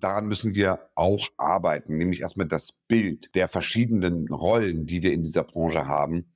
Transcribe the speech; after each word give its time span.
daran 0.00 0.26
müssen 0.26 0.54
wir 0.54 0.90
auch 0.94 1.28
arbeiten, 1.36 1.96
nämlich 1.96 2.20
erstmal 2.20 2.48
das 2.48 2.72
Bild 2.88 3.34
der 3.34 3.48
verschiedenen 3.48 4.28
Rollen, 4.28 4.86
die 4.86 5.02
wir 5.02 5.12
in 5.12 5.22
dieser 5.22 5.44
Branche 5.44 5.86
haben, 5.86 6.32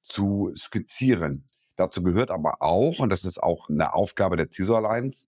zu 0.00 0.52
skizzieren. 0.56 1.48
Dazu 1.76 2.02
gehört 2.02 2.30
aber 2.30 2.62
auch, 2.62 3.00
und 3.00 3.10
das 3.10 3.24
ist 3.24 3.42
auch 3.42 3.68
eine 3.68 3.94
Aufgabe 3.94 4.36
der 4.36 4.50
CISO 4.50 4.76
Alliance, 4.76 5.26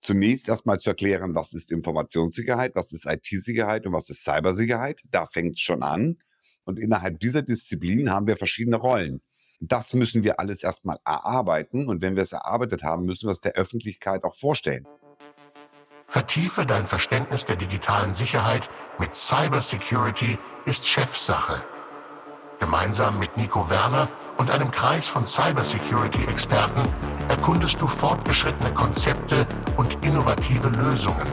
zunächst 0.00 0.48
erstmal 0.48 0.78
zu 0.78 0.90
erklären, 0.90 1.34
was 1.34 1.52
ist 1.52 1.70
Informationssicherheit, 1.70 2.74
was 2.74 2.92
ist 2.92 3.06
IT-Sicherheit 3.06 3.86
und 3.86 3.92
was 3.92 4.10
ist 4.10 4.24
Cybersicherheit. 4.24 5.02
Da 5.10 5.26
fängt 5.26 5.54
es 5.54 5.60
schon 5.60 5.82
an. 5.82 6.18
Und 6.64 6.78
innerhalb 6.78 7.20
dieser 7.20 7.42
Disziplin 7.42 8.10
haben 8.10 8.26
wir 8.26 8.36
verschiedene 8.36 8.76
Rollen. 8.76 9.22
Das 9.60 9.94
müssen 9.94 10.22
wir 10.22 10.38
alles 10.38 10.62
erstmal 10.62 10.98
erarbeiten. 11.04 11.88
Und 11.88 12.00
wenn 12.02 12.14
wir 12.14 12.22
es 12.22 12.32
erarbeitet 12.32 12.82
haben, 12.82 13.04
müssen 13.04 13.26
wir 13.26 13.32
es 13.32 13.40
der 13.40 13.54
Öffentlichkeit 13.54 14.24
auch 14.24 14.34
vorstellen. 14.34 14.86
Vertiefe 16.10 16.64
dein 16.64 16.86
Verständnis 16.86 17.44
der 17.44 17.56
digitalen 17.56 18.14
Sicherheit 18.14 18.70
mit 18.98 19.14
Cybersecurity 19.14 20.38
ist 20.64 20.86
Chefsache. 20.86 21.62
Gemeinsam 22.58 23.18
mit 23.18 23.36
Nico 23.36 23.68
Werner 23.68 24.08
und 24.38 24.50
einem 24.50 24.70
Kreis 24.70 25.06
von 25.06 25.26
Cybersecurity-Experten 25.26 26.80
erkundest 27.28 27.82
du 27.82 27.86
fortgeschrittene 27.86 28.72
Konzepte 28.72 29.46
und 29.76 30.02
innovative 30.02 30.70
Lösungen. 30.70 31.28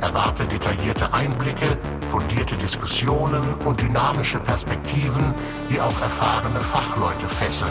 Erwarte 0.00 0.46
detaillierte 0.46 1.12
Einblicke, 1.12 1.78
fundierte 2.08 2.56
Diskussionen 2.56 3.52
und 3.66 3.82
dynamische 3.82 4.40
Perspektiven, 4.40 5.34
die 5.68 5.78
auch 5.78 6.00
erfahrene 6.00 6.60
Fachleute 6.60 7.28
fesseln. 7.28 7.70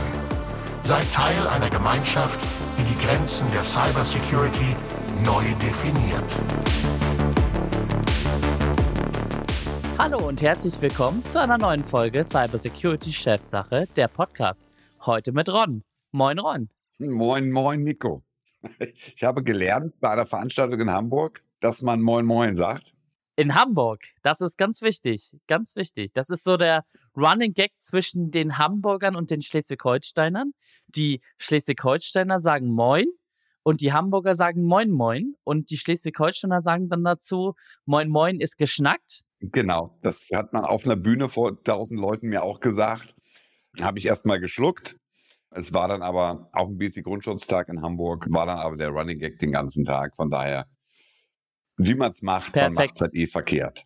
Sei 0.83 1.01
Teil 1.11 1.47
einer 1.47 1.71
Gemeinschaft, 1.71 2.39
die 2.77 2.83
die 2.83 3.03
Grenzen 3.03 3.51
der 3.51 3.63
Cybersecurity 3.63 4.75
neu 5.21 5.43
definiert. 5.61 6.23
Hallo 9.97 10.27
und 10.27 10.41
herzlich 10.41 10.81
willkommen 10.81 11.23
zu 11.27 11.39
einer 11.39 11.57
neuen 11.57 11.83
Folge 11.83 12.23
Cybersecurity 12.23 13.13
Chefsache, 13.13 13.87
der 13.95 14.07
Podcast. 14.07 14.65
Heute 15.05 15.31
mit 15.31 15.49
Ron. 15.49 15.83
Moin 16.11 16.39
Ron. 16.39 16.69
Moin, 16.97 17.51
moin, 17.51 17.83
Nico. 17.83 18.23
Ich 19.15 19.23
habe 19.23 19.43
gelernt 19.43 19.93
bei 19.99 20.09
einer 20.09 20.25
Veranstaltung 20.25 20.79
in 20.79 20.89
Hamburg, 20.89 21.43
dass 21.59 21.81
man 21.81 22.01
Moin, 22.01 22.25
moin 22.25 22.55
sagt. 22.55 22.93
In 23.35 23.55
Hamburg, 23.55 24.03
das 24.23 24.41
ist 24.41 24.57
ganz 24.57 24.81
wichtig, 24.81 25.35
ganz 25.47 25.75
wichtig. 25.75 26.13
Das 26.13 26.29
ist 26.29 26.43
so 26.43 26.57
der 26.57 26.85
Running 27.15 27.53
Gag 27.53 27.71
zwischen 27.77 28.31
den 28.31 28.57
Hamburgern 28.57 29.15
und 29.15 29.29
den 29.29 29.41
Schleswig-Holsteinern. 29.41 30.53
Die 30.87 31.21
Schleswig-Holsteiner 31.37 32.39
sagen 32.39 32.67
Moin 32.67 33.05
und 33.63 33.81
die 33.81 33.93
Hamburger 33.93 34.35
sagen 34.35 34.63
Moin 34.63 34.91
Moin 34.91 35.35
und 35.43 35.69
die 35.69 35.77
Schleswig-Holsteiner 35.77 36.61
sagen 36.61 36.89
dann 36.89 37.03
dazu, 37.03 37.55
Moin 37.85 38.09
Moin 38.09 38.39
ist 38.39 38.57
geschnackt. 38.57 39.23
Genau, 39.39 39.97
das 40.01 40.29
hat 40.33 40.53
man 40.53 40.63
auf 40.63 40.85
einer 40.85 40.95
Bühne 40.95 41.27
vor 41.29 41.61
tausend 41.63 41.99
Leuten 41.99 42.27
mir 42.27 42.43
auch 42.43 42.59
gesagt. 42.59 43.15
Habe 43.81 43.97
ich 43.99 44.05
erst 44.05 44.25
mal 44.25 44.39
geschluckt. 44.39 44.97
Es 45.49 45.73
war 45.73 45.87
dann 45.87 46.01
aber 46.01 46.49
auf 46.51 46.67
dem 46.67 46.77
BC 46.77 47.03
Grundschutztag 47.03 47.69
in 47.69 47.81
Hamburg, 47.81 48.25
war 48.29 48.45
dann 48.45 48.59
aber 48.59 48.77
der 48.77 48.89
Running 48.89 49.19
Gag 49.19 49.39
den 49.39 49.51
ganzen 49.51 49.85
Tag. 49.85 50.15
Von 50.15 50.29
daher, 50.29 50.67
wie 51.77 51.95
man 51.95 52.11
es 52.11 52.21
macht, 52.21 52.53
Perfekt. 52.53 52.75
man 52.75 52.85
macht 52.85 52.95
es 52.95 53.01
halt 53.01 53.13
eh 53.13 53.27
verkehrt. 53.27 53.85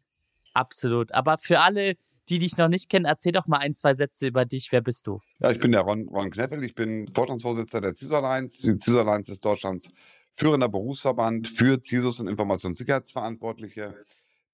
Absolut. 0.54 1.12
Aber 1.14 1.38
für 1.38 1.60
alle, 1.60 1.96
die 2.30 2.40
dich 2.40 2.58
noch 2.58 2.68
nicht 2.68 2.90
kennen, 2.90 3.06
erzähl 3.06 3.32
doch 3.32 3.48
mal 3.48 3.58
ein, 3.58 3.74
zwei 3.74 3.94
Sätze 3.94 4.28
über 4.28 4.46
dich. 4.46 4.72
Wer 4.72 4.82
bist 4.82 5.08
du? 5.08 5.20
Ja, 5.40 5.52
ich 5.52 5.60
bin 5.60 5.72
der 5.72 5.82
Ron, 5.82 6.08
Ron 6.10 6.30
Kneffel. 6.30 6.64
Ich 6.64 6.76
bin 6.76 7.08
Vorstandsvorsitzender 7.08 7.88
der 7.88 7.96
CISO 7.96 8.18
Alliance. 8.18 8.72
Die 8.72 8.80
CISO 8.80 9.00
Alliance 9.00 9.32
ist 9.32 9.44
Deutschlands 9.44 9.90
führender 10.38 10.70
Berufsverband 10.70 11.48
für 11.48 11.82
CISOs 11.82 12.20
und 12.20 12.28
Informationssicherheitsverantwortliche. 12.28 13.96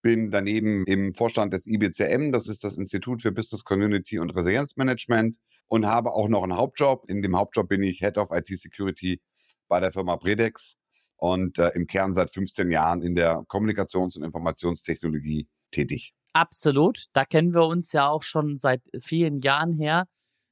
Bin 0.01 0.31
daneben 0.31 0.85
im 0.85 1.13
Vorstand 1.13 1.53
des 1.53 1.67
IBCM, 1.67 2.31
das 2.31 2.47
ist 2.47 2.63
das 2.63 2.77
Institut 2.77 3.21
für 3.21 3.31
Business 3.31 3.63
Community 3.63 4.19
und 4.19 4.31
Resilienzmanagement 4.31 5.37
und 5.67 5.85
habe 5.85 6.11
auch 6.11 6.29
noch 6.29 6.43
einen 6.43 6.55
Hauptjob. 6.55 7.09
In 7.09 7.21
dem 7.21 7.35
Hauptjob 7.35 7.67
bin 7.67 7.83
ich 7.83 7.99
Head 7.99 8.17
of 8.17 8.31
IT 8.31 8.47
Security 8.47 9.21
bei 9.67 9.79
der 9.79 9.91
Firma 9.91 10.17
Predex 10.17 10.77
und 11.17 11.59
äh, 11.59 11.69
im 11.69 11.87
Kern 11.87 12.13
seit 12.13 12.31
15 12.31 12.69
Jahren 12.69 13.01
in 13.01 13.15
der 13.15 13.43
Kommunikations- 13.47 14.17
und 14.17 14.23
Informationstechnologie 14.23 15.47
tätig. 15.71 16.13
Absolut. 16.33 17.05
Da 17.13 17.25
kennen 17.25 17.53
wir 17.53 17.65
uns 17.65 17.91
ja 17.91 18.09
auch 18.09 18.23
schon 18.23 18.57
seit 18.57 18.81
vielen 18.99 19.41
Jahren 19.41 19.73
her. 19.73 20.05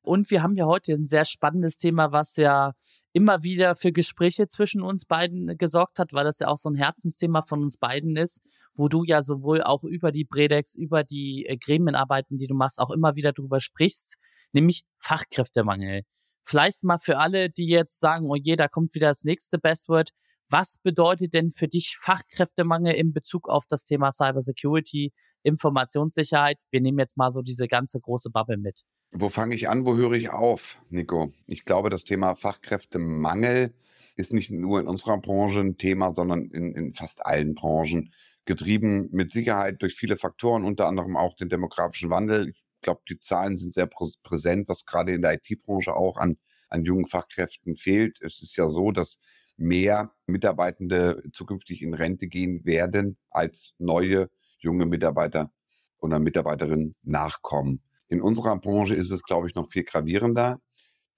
Und 0.03 0.31
wir 0.31 0.41
haben 0.43 0.55
ja 0.55 0.65
heute 0.65 0.93
ein 0.93 1.05
sehr 1.05 1.25
spannendes 1.25 1.77
Thema, 1.77 2.11
was 2.11 2.35
ja 2.35 2.73
immer 3.13 3.43
wieder 3.43 3.75
für 3.75 3.91
Gespräche 3.91 4.47
zwischen 4.47 4.81
uns 4.81 5.05
beiden 5.05 5.57
gesorgt 5.57 5.99
hat, 5.99 6.13
weil 6.13 6.23
das 6.23 6.39
ja 6.39 6.47
auch 6.47 6.57
so 6.57 6.69
ein 6.69 6.75
Herzensthema 6.75 7.41
von 7.41 7.61
uns 7.61 7.77
beiden 7.77 8.15
ist, 8.15 8.41
wo 8.75 8.87
du 8.87 9.03
ja 9.03 9.21
sowohl 9.21 9.61
auch 9.61 9.83
über 9.83 10.11
die 10.11 10.23
Bredex, 10.23 10.75
über 10.75 11.03
die 11.03 11.45
äh, 11.45 11.57
Gremienarbeiten, 11.57 12.37
die 12.37 12.47
du 12.47 12.55
machst, 12.55 12.79
auch 12.79 12.91
immer 12.91 13.15
wieder 13.15 13.33
drüber 13.33 13.59
sprichst, 13.59 14.15
nämlich 14.53 14.83
Fachkräftemangel. 14.97 16.03
Vielleicht 16.43 16.83
mal 16.83 16.97
für 16.97 17.17
alle, 17.17 17.49
die 17.49 17.67
jetzt 17.67 17.99
sagen, 17.99 18.29
oh 18.29 18.35
je, 18.35 18.55
da 18.55 18.67
kommt 18.67 18.95
wieder 18.95 19.09
das 19.09 19.23
nächste 19.23 19.59
Bestword. 19.59 20.11
Was 20.51 20.79
bedeutet 20.83 21.33
denn 21.33 21.49
für 21.49 21.69
dich 21.69 21.95
Fachkräftemangel 21.97 22.93
in 22.93 23.13
Bezug 23.13 23.47
auf 23.47 23.63
das 23.69 23.85
Thema 23.85 24.11
Cybersecurity, 24.11 25.13
Informationssicherheit? 25.43 26.61
Wir 26.71 26.81
nehmen 26.81 26.99
jetzt 26.99 27.15
mal 27.15 27.31
so 27.31 27.41
diese 27.41 27.69
ganze 27.69 28.01
große 28.01 28.29
Bubble 28.31 28.57
mit. 28.57 28.81
Wo 29.11 29.29
fange 29.29 29.55
ich 29.55 29.69
an? 29.69 29.85
Wo 29.85 29.95
höre 29.95 30.11
ich 30.11 30.29
auf, 30.29 30.77
Nico? 30.89 31.31
Ich 31.47 31.63
glaube, 31.63 31.89
das 31.89 32.03
Thema 32.03 32.35
Fachkräftemangel 32.35 33.73
ist 34.17 34.33
nicht 34.33 34.51
nur 34.51 34.81
in 34.81 34.87
unserer 34.87 35.17
Branche 35.19 35.61
ein 35.61 35.77
Thema, 35.77 36.13
sondern 36.13 36.49
in, 36.49 36.75
in 36.75 36.93
fast 36.93 37.25
allen 37.25 37.55
Branchen 37.55 38.13
getrieben 38.43 39.07
mit 39.13 39.31
Sicherheit 39.31 39.81
durch 39.81 39.95
viele 39.95 40.17
Faktoren, 40.17 40.65
unter 40.65 40.85
anderem 40.87 41.15
auch 41.15 41.33
den 41.33 41.47
demografischen 41.47 42.09
Wandel. 42.09 42.49
Ich 42.49 42.81
glaube, 42.81 42.99
die 43.07 43.19
Zahlen 43.19 43.55
sind 43.55 43.71
sehr 43.71 43.87
präsent, 43.87 44.67
was 44.67 44.85
gerade 44.85 45.13
in 45.13 45.21
der 45.21 45.35
IT-Branche 45.35 45.93
auch 45.93 46.17
an, 46.17 46.35
an 46.67 46.83
jungen 46.83 47.07
Fachkräften 47.07 47.77
fehlt. 47.77 48.21
Es 48.21 48.41
ist 48.41 48.57
ja 48.57 48.67
so, 48.67 48.91
dass 48.91 49.19
mehr 49.61 50.11
Mitarbeitende 50.25 51.23
zukünftig 51.33 51.81
in 51.81 51.93
Rente 51.93 52.27
gehen 52.27 52.65
werden, 52.65 53.17
als 53.29 53.75
neue 53.77 54.29
junge 54.59 54.85
Mitarbeiter 54.85 55.51
oder 55.99 56.19
Mitarbeiterinnen 56.19 56.95
nachkommen. 57.03 57.81
In 58.07 58.21
unserer 58.21 58.57
Branche 58.57 58.95
ist 58.95 59.11
es, 59.11 59.23
glaube 59.23 59.47
ich, 59.47 59.55
noch 59.55 59.69
viel 59.69 59.83
gravierender, 59.83 60.59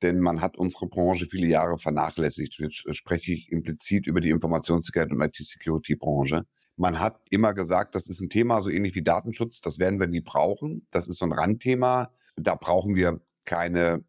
denn 0.01 0.19
man 0.19 0.41
hat 0.41 0.57
unsere 0.57 0.87
Branche 0.87 1.25
viele 1.25 1.47
Jahre 1.47 1.77
vernachlässigt. 1.77 2.57
Jetzt 2.59 2.95
spreche 2.95 3.33
ich 3.33 3.51
implizit 3.51 4.05
über 4.05 4.21
die 4.21 4.29
Informationssicherheit 4.29 5.11
und 5.11 5.21
IT-Security-Branche. 5.21 6.45
Man 6.75 6.99
hat 6.99 7.21
immer 7.29 7.53
gesagt, 7.53 7.95
das 7.95 8.07
ist 8.07 8.19
ein 8.19 8.29
Thema 8.29 8.61
so 8.61 8.69
ähnlich 8.69 8.95
wie 8.95 9.03
Datenschutz, 9.03 9.61
das 9.61 9.79
werden 9.79 9.99
wir 9.99 10.07
nie 10.07 10.21
brauchen. 10.21 10.87
Das 10.91 11.07
ist 11.07 11.19
so 11.19 11.25
ein 11.25 11.31
Randthema. 11.31 12.11
Da 12.35 12.55
brauchen 12.55 12.95
wir 12.95 13.21
keine 13.45 14.03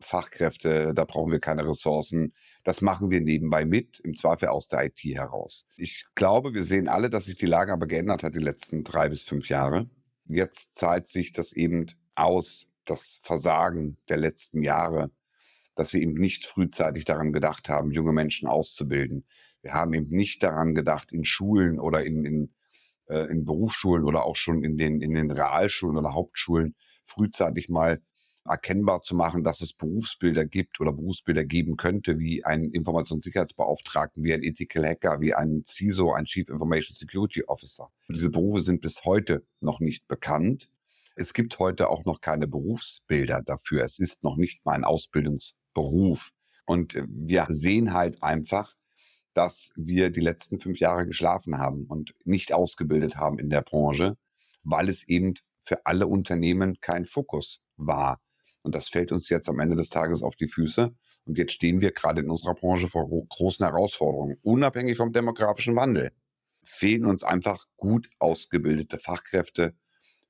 Fachkräfte, 0.00 0.92
da 0.94 1.04
brauchen 1.04 1.32
wir 1.32 1.40
keine 1.40 1.66
Ressourcen. 1.66 2.34
Das 2.64 2.80
machen 2.80 3.10
wir 3.10 3.20
nebenbei 3.20 3.64
mit, 3.64 4.00
im 4.00 4.14
Zweifel 4.14 4.48
aus 4.48 4.68
der 4.68 4.86
IT 4.86 5.00
heraus. 5.04 5.66
Ich 5.76 6.04
glaube, 6.14 6.54
wir 6.54 6.64
sehen 6.64 6.88
alle, 6.88 7.10
dass 7.10 7.26
sich 7.26 7.36
die 7.36 7.46
Lage 7.46 7.72
aber 7.72 7.86
geändert 7.86 8.22
hat 8.22 8.34
die 8.34 8.40
letzten 8.40 8.84
drei 8.84 9.08
bis 9.08 9.22
fünf 9.22 9.48
Jahre. 9.48 9.88
Jetzt 10.26 10.74
zahlt 10.74 11.06
sich 11.06 11.32
das 11.32 11.52
eben 11.52 11.86
aus, 12.14 12.68
das 12.84 13.20
Versagen 13.22 13.96
der 14.08 14.16
letzten 14.16 14.62
Jahre, 14.62 15.10
dass 15.74 15.92
wir 15.92 16.00
eben 16.00 16.14
nicht 16.14 16.46
frühzeitig 16.46 17.04
daran 17.04 17.32
gedacht 17.32 17.68
haben, 17.68 17.90
junge 17.90 18.12
Menschen 18.12 18.48
auszubilden. 18.48 19.26
Wir 19.62 19.74
haben 19.74 19.92
eben 19.94 20.08
nicht 20.08 20.42
daran 20.42 20.74
gedacht, 20.74 21.12
in 21.12 21.24
Schulen 21.24 21.80
oder 21.80 22.04
in, 22.04 22.24
in, 22.24 22.54
äh, 23.08 23.30
in 23.30 23.44
Berufsschulen 23.44 24.04
oder 24.04 24.24
auch 24.24 24.36
schon 24.36 24.62
in 24.62 24.76
den, 24.76 25.00
in 25.00 25.14
den 25.14 25.30
Realschulen 25.30 25.96
oder 25.96 26.14
Hauptschulen 26.14 26.76
frühzeitig 27.02 27.68
mal 27.68 28.00
erkennbar 28.48 29.02
zu 29.02 29.14
machen, 29.14 29.44
dass 29.44 29.60
es 29.60 29.72
Berufsbilder 29.72 30.44
gibt 30.44 30.80
oder 30.80 30.92
Berufsbilder 30.92 31.44
geben 31.44 31.76
könnte, 31.76 32.18
wie 32.18 32.44
einen 32.44 32.70
Informationssicherheitsbeauftragten, 32.72 34.24
wie 34.24 34.34
ein 34.34 34.42
Ethical 34.42 34.86
Hacker, 34.86 35.20
wie 35.20 35.34
ein 35.34 35.62
CISO, 35.66 36.12
ein 36.12 36.24
Chief 36.24 36.48
Information 36.48 36.94
Security 36.94 37.44
Officer. 37.44 37.90
Diese 38.08 38.30
Berufe 38.30 38.60
sind 38.60 38.80
bis 38.80 39.04
heute 39.04 39.44
noch 39.60 39.80
nicht 39.80 40.06
bekannt. 40.08 40.68
Es 41.14 41.32
gibt 41.32 41.58
heute 41.58 41.88
auch 41.88 42.04
noch 42.04 42.20
keine 42.20 42.46
Berufsbilder 42.46 43.42
dafür. 43.42 43.84
Es 43.84 43.98
ist 43.98 44.22
noch 44.22 44.36
nicht 44.36 44.64
mal 44.64 44.72
ein 44.72 44.84
Ausbildungsberuf. 44.84 46.30
Und 46.66 46.94
wir 47.08 47.46
sehen 47.48 47.94
halt 47.94 48.22
einfach, 48.22 48.74
dass 49.32 49.72
wir 49.76 50.10
die 50.10 50.20
letzten 50.20 50.60
fünf 50.60 50.78
Jahre 50.78 51.06
geschlafen 51.06 51.58
haben 51.58 51.86
und 51.86 52.14
nicht 52.24 52.52
ausgebildet 52.52 53.16
haben 53.16 53.38
in 53.38 53.50
der 53.50 53.62
Branche, 53.62 54.16
weil 54.62 54.88
es 54.88 55.08
eben 55.08 55.34
für 55.62 55.84
alle 55.84 56.06
Unternehmen 56.06 56.80
kein 56.80 57.04
Fokus 57.04 57.60
war. 57.76 58.20
Und 58.66 58.74
das 58.74 58.88
fällt 58.88 59.12
uns 59.12 59.28
jetzt 59.28 59.48
am 59.48 59.60
Ende 59.60 59.76
des 59.76 59.90
Tages 59.90 60.24
auf 60.24 60.34
die 60.34 60.48
Füße. 60.48 60.92
Und 61.24 61.38
jetzt 61.38 61.52
stehen 61.52 61.80
wir 61.80 61.92
gerade 61.92 62.20
in 62.22 62.28
unserer 62.28 62.54
Branche 62.54 62.88
vor 62.88 63.08
großen 63.08 63.64
Herausforderungen, 63.64 64.38
unabhängig 64.42 64.96
vom 64.96 65.12
demografischen 65.12 65.76
Wandel. 65.76 66.10
Fehlen 66.64 67.06
uns 67.06 67.22
einfach 67.22 67.64
gut 67.76 68.10
ausgebildete 68.18 68.98
Fachkräfte 68.98 69.76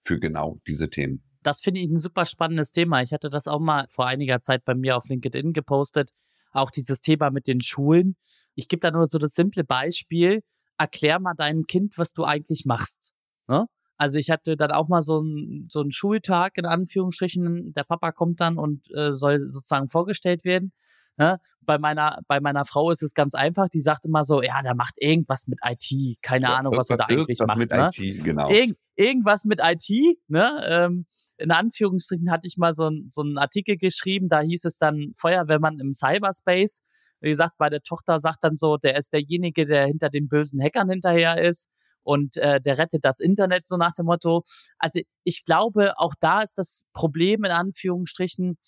für 0.02 0.20
genau 0.20 0.60
diese 0.66 0.90
Themen. 0.90 1.24
Das 1.42 1.62
finde 1.62 1.80
ich 1.80 1.88
ein 1.88 1.96
super 1.96 2.26
spannendes 2.26 2.72
Thema. 2.72 3.00
Ich 3.00 3.14
hatte 3.14 3.30
das 3.30 3.48
auch 3.48 3.58
mal 3.58 3.86
vor 3.88 4.06
einiger 4.06 4.42
Zeit 4.42 4.66
bei 4.66 4.74
mir 4.74 4.98
auf 4.98 5.08
LinkedIn 5.08 5.54
gepostet. 5.54 6.10
Auch 6.52 6.70
dieses 6.70 7.00
Thema 7.00 7.30
mit 7.30 7.46
den 7.46 7.62
Schulen. 7.62 8.16
Ich 8.54 8.68
gebe 8.68 8.80
da 8.80 8.90
nur 8.90 9.06
so 9.06 9.16
das 9.16 9.32
simple 9.32 9.64
Beispiel. 9.64 10.42
erklär 10.76 11.20
mal 11.20 11.32
deinem 11.32 11.64
Kind, 11.66 11.96
was 11.96 12.12
du 12.12 12.24
eigentlich 12.24 12.66
machst. 12.66 13.12
Ne? 13.48 13.64
Also 13.96 14.18
ich 14.18 14.30
hatte 14.30 14.56
dann 14.56 14.72
auch 14.72 14.88
mal 14.88 15.02
so 15.02 15.20
einen 15.20 15.68
so 15.70 15.80
einen 15.80 15.92
Schultag 15.92 16.58
in 16.58 16.66
Anführungsstrichen. 16.66 17.72
Der 17.72 17.84
Papa 17.84 18.12
kommt 18.12 18.40
dann 18.40 18.58
und 18.58 18.92
äh, 18.94 19.12
soll 19.12 19.48
sozusagen 19.48 19.88
vorgestellt 19.88 20.44
werden. 20.44 20.72
Ne? 21.18 21.40
Bei 21.62 21.78
meiner 21.78 22.20
bei 22.28 22.40
meiner 22.40 22.66
Frau 22.66 22.90
ist 22.90 23.02
es 23.02 23.14
ganz 23.14 23.34
einfach. 23.34 23.68
Die 23.68 23.80
sagt 23.80 24.04
immer 24.04 24.24
so, 24.24 24.42
ja, 24.42 24.60
der 24.60 24.74
macht 24.74 24.96
irgendwas 24.98 25.46
mit 25.46 25.60
IT. 25.64 26.18
Keine 26.20 26.44
ja, 26.44 26.56
Ahnung, 26.56 26.74
was 26.76 26.90
er 26.90 26.98
da 26.98 27.06
eigentlich 27.06 27.38
macht. 27.38 27.58
Mit 27.58 27.70
ne? 27.70 27.90
IT, 27.92 28.24
genau. 28.24 28.50
Irg 28.50 28.76
irgendwas 28.96 29.44
mit 29.44 29.60
IT. 29.62 30.18
Ne? 30.28 30.60
Ähm, 30.68 31.06
in 31.38 31.50
Anführungsstrichen 31.50 32.30
hatte 32.30 32.46
ich 32.46 32.56
mal 32.56 32.72
so, 32.72 32.88
ein, 32.88 33.08
so 33.10 33.22
einen 33.22 33.38
Artikel 33.38 33.76
geschrieben. 33.76 34.28
Da 34.28 34.40
hieß 34.40 34.64
es 34.64 34.78
dann 34.78 35.12
Feuerwehrmann 35.16 35.78
im 35.80 35.92
Cyberspace. 35.92 36.82
Wie 37.20 37.30
gesagt, 37.30 37.54
bei 37.56 37.70
der 37.70 37.82
Tochter 37.82 38.20
sagt 38.20 38.44
dann 38.44 38.56
so, 38.56 38.76
der 38.76 38.96
ist 38.96 39.12
derjenige, 39.12 39.64
der 39.64 39.86
hinter 39.86 40.10
den 40.10 40.28
bösen 40.28 40.62
Hackern 40.62 40.90
hinterher 40.90 41.42
ist 41.42 41.68
und 42.06 42.36
äh, 42.36 42.60
der 42.60 42.78
rettet 42.78 43.04
das 43.04 43.18
Internet, 43.18 43.66
so 43.66 43.76
nach 43.76 43.92
dem 43.92 44.06
Motto. 44.06 44.42
Also 44.78 45.00
ich 45.24 45.44
glaube, 45.44 45.98
auch 45.98 46.14
da 46.20 46.40
ist 46.40 46.56
das 46.56 46.84
Problem 46.92 47.42
in 47.42 47.50
Anführungsstrichen, 47.50 48.58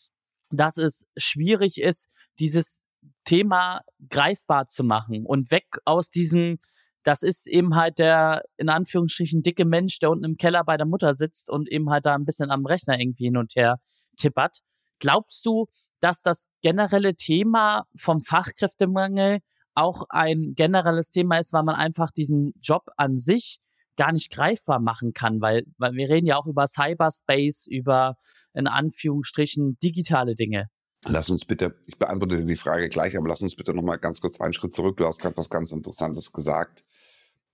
dass 0.50 0.76
es 0.76 1.06
schwierig 1.16 1.80
ist, 1.80 2.10
dieses 2.40 2.80
Thema 3.24 3.82
greifbar 4.10 4.66
zu 4.66 4.82
machen 4.82 5.24
und 5.24 5.52
weg 5.52 5.66
aus 5.84 6.10
diesem, 6.10 6.58
das 7.04 7.22
ist 7.22 7.46
eben 7.46 7.76
halt 7.76 8.00
der 8.00 8.42
in 8.56 8.68
Anführungsstrichen 8.68 9.42
dicke 9.42 9.64
Mensch, 9.64 10.00
der 10.00 10.10
unten 10.10 10.24
im 10.24 10.36
Keller 10.36 10.64
bei 10.64 10.76
der 10.76 10.86
Mutter 10.86 11.14
sitzt 11.14 11.48
und 11.48 11.70
eben 11.70 11.90
halt 11.90 12.06
da 12.06 12.16
ein 12.16 12.24
bisschen 12.24 12.50
am 12.50 12.66
Rechner 12.66 12.98
irgendwie 12.98 13.26
hin 13.26 13.36
und 13.36 13.54
her 13.54 13.78
tippert. 14.16 14.58
Glaubst 14.98 15.46
du, 15.46 15.66
dass 16.00 16.22
das 16.22 16.48
generelle 16.60 17.14
Thema 17.14 17.84
vom 17.94 18.20
Fachkräftemangel 18.20 19.38
auch 19.78 20.04
ein 20.08 20.54
generelles 20.54 21.10
Thema 21.10 21.38
ist, 21.38 21.52
weil 21.52 21.62
man 21.62 21.74
einfach 21.74 22.10
diesen 22.10 22.52
Job 22.60 22.88
an 22.96 23.16
sich 23.16 23.60
gar 23.96 24.12
nicht 24.12 24.30
greifbar 24.30 24.80
machen 24.80 25.12
kann, 25.12 25.40
weil, 25.40 25.64
weil 25.76 25.92
wir 25.94 26.08
reden 26.08 26.26
ja 26.26 26.36
auch 26.36 26.46
über 26.46 26.66
Cyberspace, 26.66 27.66
über 27.66 28.16
in 28.54 28.66
Anführungsstrichen 28.66 29.78
digitale 29.82 30.34
Dinge. 30.34 30.68
Lass 31.06 31.30
uns 31.30 31.44
bitte, 31.44 31.76
ich 31.86 31.98
beantworte 31.98 32.44
die 32.44 32.56
Frage 32.56 32.88
gleich, 32.88 33.16
aber 33.16 33.28
lass 33.28 33.42
uns 33.42 33.54
bitte 33.54 33.74
nochmal 33.74 33.98
ganz 33.98 34.20
kurz 34.20 34.40
einen 34.40 34.52
Schritt 34.52 34.74
zurück. 34.74 34.96
Du 34.96 35.06
hast 35.06 35.20
gerade 35.20 35.36
was 35.36 35.50
ganz 35.50 35.72
Interessantes 35.72 36.32
gesagt. 36.32 36.84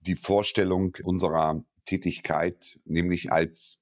Die 0.00 0.16
Vorstellung 0.16 0.96
unserer 1.02 1.62
Tätigkeit, 1.84 2.78
nämlich 2.84 3.32
als, 3.32 3.80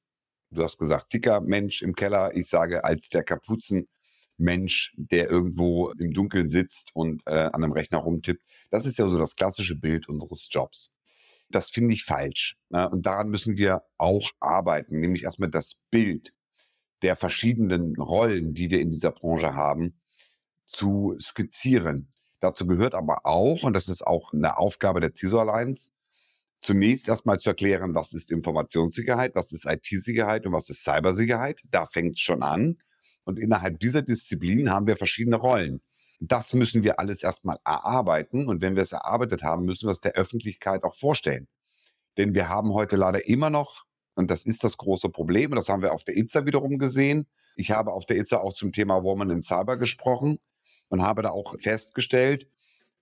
du 0.50 0.62
hast 0.62 0.79
gesagt, 0.79 1.12
dicker 1.12 1.41
Mensch 1.41 1.83
im 1.83 1.95
Keller, 1.95 2.35
ich 2.35 2.49
sage 2.49 2.85
als 2.85 3.09
der 3.09 3.23
Kapuzen 3.23 3.88
Mensch, 4.37 4.94
der 4.96 5.31
irgendwo 5.31 5.90
im 5.90 6.12
Dunkeln 6.12 6.49
sitzt 6.49 6.90
und 6.94 7.23
äh, 7.26 7.34
an 7.34 7.62
einem 7.62 7.73
Rechner 7.73 7.99
rumtippt. 7.99 8.43
Das 8.70 8.87
ist 8.87 8.99
ja 8.99 9.08
so 9.08 9.19
das 9.19 9.37
klassische 9.37 9.76
Bild 9.76 10.08
unseres 10.08 10.49
Jobs. 10.50 10.90
Das 11.50 11.70
finde 11.70 11.94
ich 11.94 12.05
falsch. 12.05 12.56
Äh, 12.70 12.87
und 12.87 13.06
daran 13.06 13.29
müssen 13.29 13.56
wir 13.56 13.82
auch 13.99 14.31
arbeiten, 14.40 15.00
nämlich 15.00 15.25
erstmal 15.25 15.50
das 15.50 15.75
Bild 15.90 16.32
der 17.02 17.17
verschiedenen 17.17 17.96
Rollen, 17.96 18.55
die 18.55 18.70
wir 18.70 18.81
in 18.81 18.90
dieser 18.90 19.11
Branche 19.11 19.55
haben, 19.55 20.00
zu 20.64 21.17
skizzieren. 21.20 22.12
Dazu 22.40 22.67
gehört 22.67 22.94
aber 22.94 23.26
auch, 23.26 23.62
und 23.62 23.75
das 23.75 23.88
ist 23.88 24.06
auch 24.06 24.32
eine 24.32 24.56
Aufgabe 24.58 25.00
der 25.00 25.14
CISO 25.14 25.38
Alliance, 25.40 25.90
zunächst 26.61 27.08
erstmal 27.08 27.38
zu 27.38 27.50
erklären, 27.50 27.94
was 27.94 28.12
ist 28.12 28.31
Informationssicherheit, 28.31 29.35
was 29.35 29.52
ist 29.52 29.67
IT-Sicherheit 29.67 30.46
und 30.46 30.52
was 30.52 30.70
ist 30.70 30.85
Cybersicherheit. 30.85 31.61
Da 31.70 31.85
fängt 31.85 32.14
es 32.14 32.20
schon 32.20 32.43
an. 32.43 32.78
Und 33.25 33.39
innerhalb 33.39 33.81
dieser 33.81 34.03
Disziplin 34.03 34.71
haben 34.71 34.87
wir 34.87 34.97
verschiedene 34.97 35.37
Rollen. 35.37 35.81
Das 36.21 36.55
müssen 36.55 36.83
wir 36.83 36.99
alles 36.99 37.23
erstmal 37.23 37.59
erarbeiten. 37.65 38.49
Und 38.49 38.61
wenn 38.61 38.77
wir 38.77 38.83
es 38.83 38.93
erarbeitet 38.93 39.43
haben, 39.43 39.65
müssen 39.65 39.87
wir 39.87 39.93
es 39.93 40.01
der 40.01 40.13
Öffentlichkeit 40.13 40.85
auch 40.85 40.95
vorstellen. 40.95 41.49
Denn 42.17 42.35
wir 42.35 42.49
haben 42.49 42.73
heute 42.75 42.97
leider 42.97 43.27
immer 43.27 43.51
noch, 43.51 43.85
und 44.15 44.31
das 44.31 44.45
ist 44.45 44.65
das 44.65 44.77
große 44.77 45.09
Problem, 45.09 45.51
und 45.51 45.57
das 45.57 45.69
haben 45.69 45.83
wir 45.83 45.93
auf 45.93 46.05
der 46.05 46.17
ITSA 46.17 46.47
wiederum 46.47 46.79
gesehen. 46.79 47.27
Ich 47.57 47.71
habe 47.71 47.93
auf 47.93 48.07
der 48.07 48.19
ITSA 48.19 48.39
auch 48.39 48.53
zum 48.53 48.73
Thema 48.73 49.03
Woman 49.03 49.31
in 49.31 49.43
Cyber 49.43 49.77
gesprochen 49.77 50.39
und 50.89 51.03
habe 51.03 51.23
da 51.23 51.31
auch 51.31 51.55
festgestellt, 51.59 52.49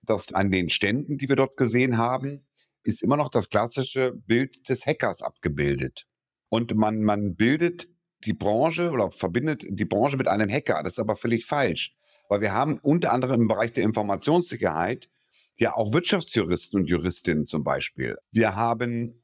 dass 0.01 0.33
an 0.33 0.51
den 0.51 0.69
Ständen, 0.69 1.17
die 1.17 1.29
wir 1.29 1.35
dort 1.35 1.57
gesehen 1.57 1.97
haben, 1.97 2.47
ist 2.83 3.03
immer 3.03 3.17
noch 3.17 3.29
das 3.29 3.49
klassische 3.49 4.13
Bild 4.13 4.67
des 4.69 4.85
Hackers 4.85 5.21
abgebildet. 5.21 6.07
Und 6.49 6.75
man, 6.75 7.03
man 7.03 7.35
bildet 7.35 7.87
die 8.25 8.33
Branche 8.33 8.91
oder 8.91 9.11
verbindet 9.11 9.65
die 9.67 9.85
Branche 9.85 10.17
mit 10.17 10.27
einem 10.27 10.49
Hacker. 10.49 10.81
Das 10.83 10.93
ist 10.93 10.99
aber 10.99 11.15
völlig 11.15 11.45
falsch, 11.45 11.95
weil 12.29 12.41
wir 12.41 12.53
haben 12.53 12.79
unter 12.81 13.11
anderem 13.11 13.41
im 13.41 13.47
Bereich 13.47 13.71
der 13.71 13.83
Informationssicherheit 13.83 15.09
ja 15.57 15.75
auch 15.75 15.93
Wirtschaftsjuristen 15.93 16.79
und 16.79 16.89
Juristinnen 16.89 17.45
zum 17.45 17.63
Beispiel. 17.63 18.17
Wir 18.31 18.55
haben 18.55 19.21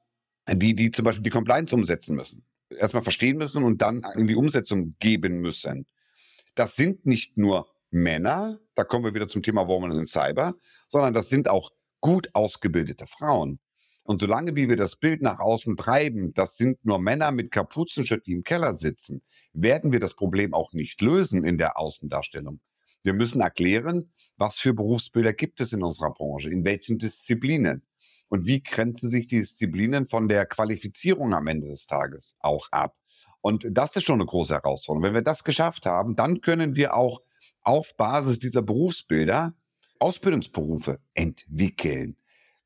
die, 0.50 0.76
die 0.76 0.92
zum 0.92 1.06
Beispiel 1.06 1.24
die 1.24 1.30
Compliance 1.30 1.76
umsetzen 1.76 2.16
müssen. 2.16 2.44
Erstmal 2.70 3.04
verstehen 3.04 3.38
müssen 3.38 3.64
und 3.64 3.82
dann 3.82 4.06
in 4.16 4.28
die 4.28 4.36
Umsetzung 4.36 4.96
geben 5.00 5.40
müssen. 5.40 5.88
Das 6.56 6.76
sind 6.76 7.06
nicht 7.06 7.38
nur 7.38 7.68
Männer, 7.90 8.60
da 8.76 8.84
kommen 8.84 9.06
wir 9.06 9.14
wieder 9.14 9.28
zum 9.28 9.44
Thema 9.44 9.68
Woman 9.68 9.92
in 9.92 10.06
Cyber, 10.06 10.56
sondern 10.88 11.14
das 11.14 11.30
sind 11.30 11.50
auch 11.50 11.72
gut 12.02 12.30
ausgebildete 12.34 13.06
Frauen. 13.06 13.60
Und 14.08 14.22
solange 14.22 14.56
wie 14.56 14.70
wir 14.70 14.78
das 14.78 14.96
Bild 14.96 15.22
nach 15.22 15.40
außen 15.40 15.76
treiben, 15.76 16.34
das 16.34 16.56
sind 16.56 16.86
nur 16.86 16.98
Männer 16.98 17.32
mit 17.32 17.52
Kapuzenschütt, 17.52 18.26
die 18.26 18.32
im 18.32 18.44
Keller 18.46 18.74
sitzen, 18.74 19.22
werden 19.52 19.92
wir 19.92 20.00
das 20.00 20.16
Problem 20.16 20.54
auch 20.54 20.72
nicht 20.72 21.02
lösen 21.02 21.44
in 21.44 21.58
der 21.58 21.78
Außendarstellung. 21.78 22.62
Wir 23.04 23.12
müssen 23.12 23.42
erklären, 23.42 24.14
was 24.38 24.60
für 24.60 24.74
Berufsbilder 24.74 25.34
gibt 25.34 25.60
es 25.60 25.74
in 25.74 25.84
unserer 25.84 26.14
Branche, 26.14 26.50
in 26.50 26.64
welchen 26.64 27.00
Disziplinen 27.00 27.86
und 28.30 28.48
wie 28.48 28.64
grenzen 28.64 29.10
sich 29.10 29.28
die 29.28 29.40
Disziplinen 29.40 30.08
von 30.08 30.30
der 30.30 30.46
Qualifizierung 30.46 31.34
am 31.34 31.48
Ende 31.48 31.68
des 31.68 31.86
Tages 31.86 32.38
auch 32.40 32.70
ab. 32.72 32.96
Und 33.42 33.68
das 33.70 33.98
ist 33.98 34.06
schon 34.06 34.22
eine 34.22 34.26
große 34.26 34.54
Herausforderung. 34.54 35.04
Wenn 35.04 35.16
wir 35.16 35.22
das 35.22 35.44
geschafft 35.44 35.86
haben, 35.86 36.16
dann 36.16 36.40
können 36.40 36.78
wir 36.78 36.96
auch 36.96 37.22
auf 37.62 37.98
Basis 37.98 38.40
dieser 38.40 38.62
Berufsbilder 38.62 39.54
Ausbildungsberufe 40.00 41.02
entwickeln. 41.14 42.16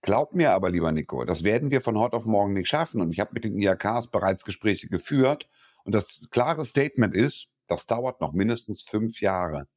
Glaub 0.01 0.33
mir 0.33 0.51
aber, 0.51 0.71
lieber 0.71 0.91
Nico, 0.91 1.25
das 1.25 1.43
werden 1.43 1.69
wir 1.69 1.81
von 1.81 1.97
heute 1.97 2.17
auf 2.17 2.25
morgen 2.25 2.53
nicht 2.53 2.67
schaffen. 2.67 3.01
Und 3.01 3.11
ich 3.11 3.19
habe 3.19 3.31
mit 3.33 3.43
den 3.43 3.57
IAKs 3.57 4.07
bereits 4.07 4.43
Gespräche 4.43 4.87
geführt. 4.87 5.47
Und 5.83 5.93
das 5.93 6.27
klare 6.31 6.65
Statement 6.65 7.15
ist, 7.15 7.47
das 7.67 7.85
dauert 7.85 8.19
noch 8.19 8.33
mindestens 8.33 8.81
fünf 8.81 9.21
Jahre. 9.21 9.67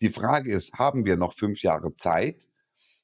Die 0.00 0.08
Frage 0.08 0.52
ist, 0.52 0.74
haben 0.74 1.04
wir 1.04 1.16
noch 1.16 1.32
fünf 1.32 1.62
Jahre 1.62 1.94
Zeit 1.94 2.48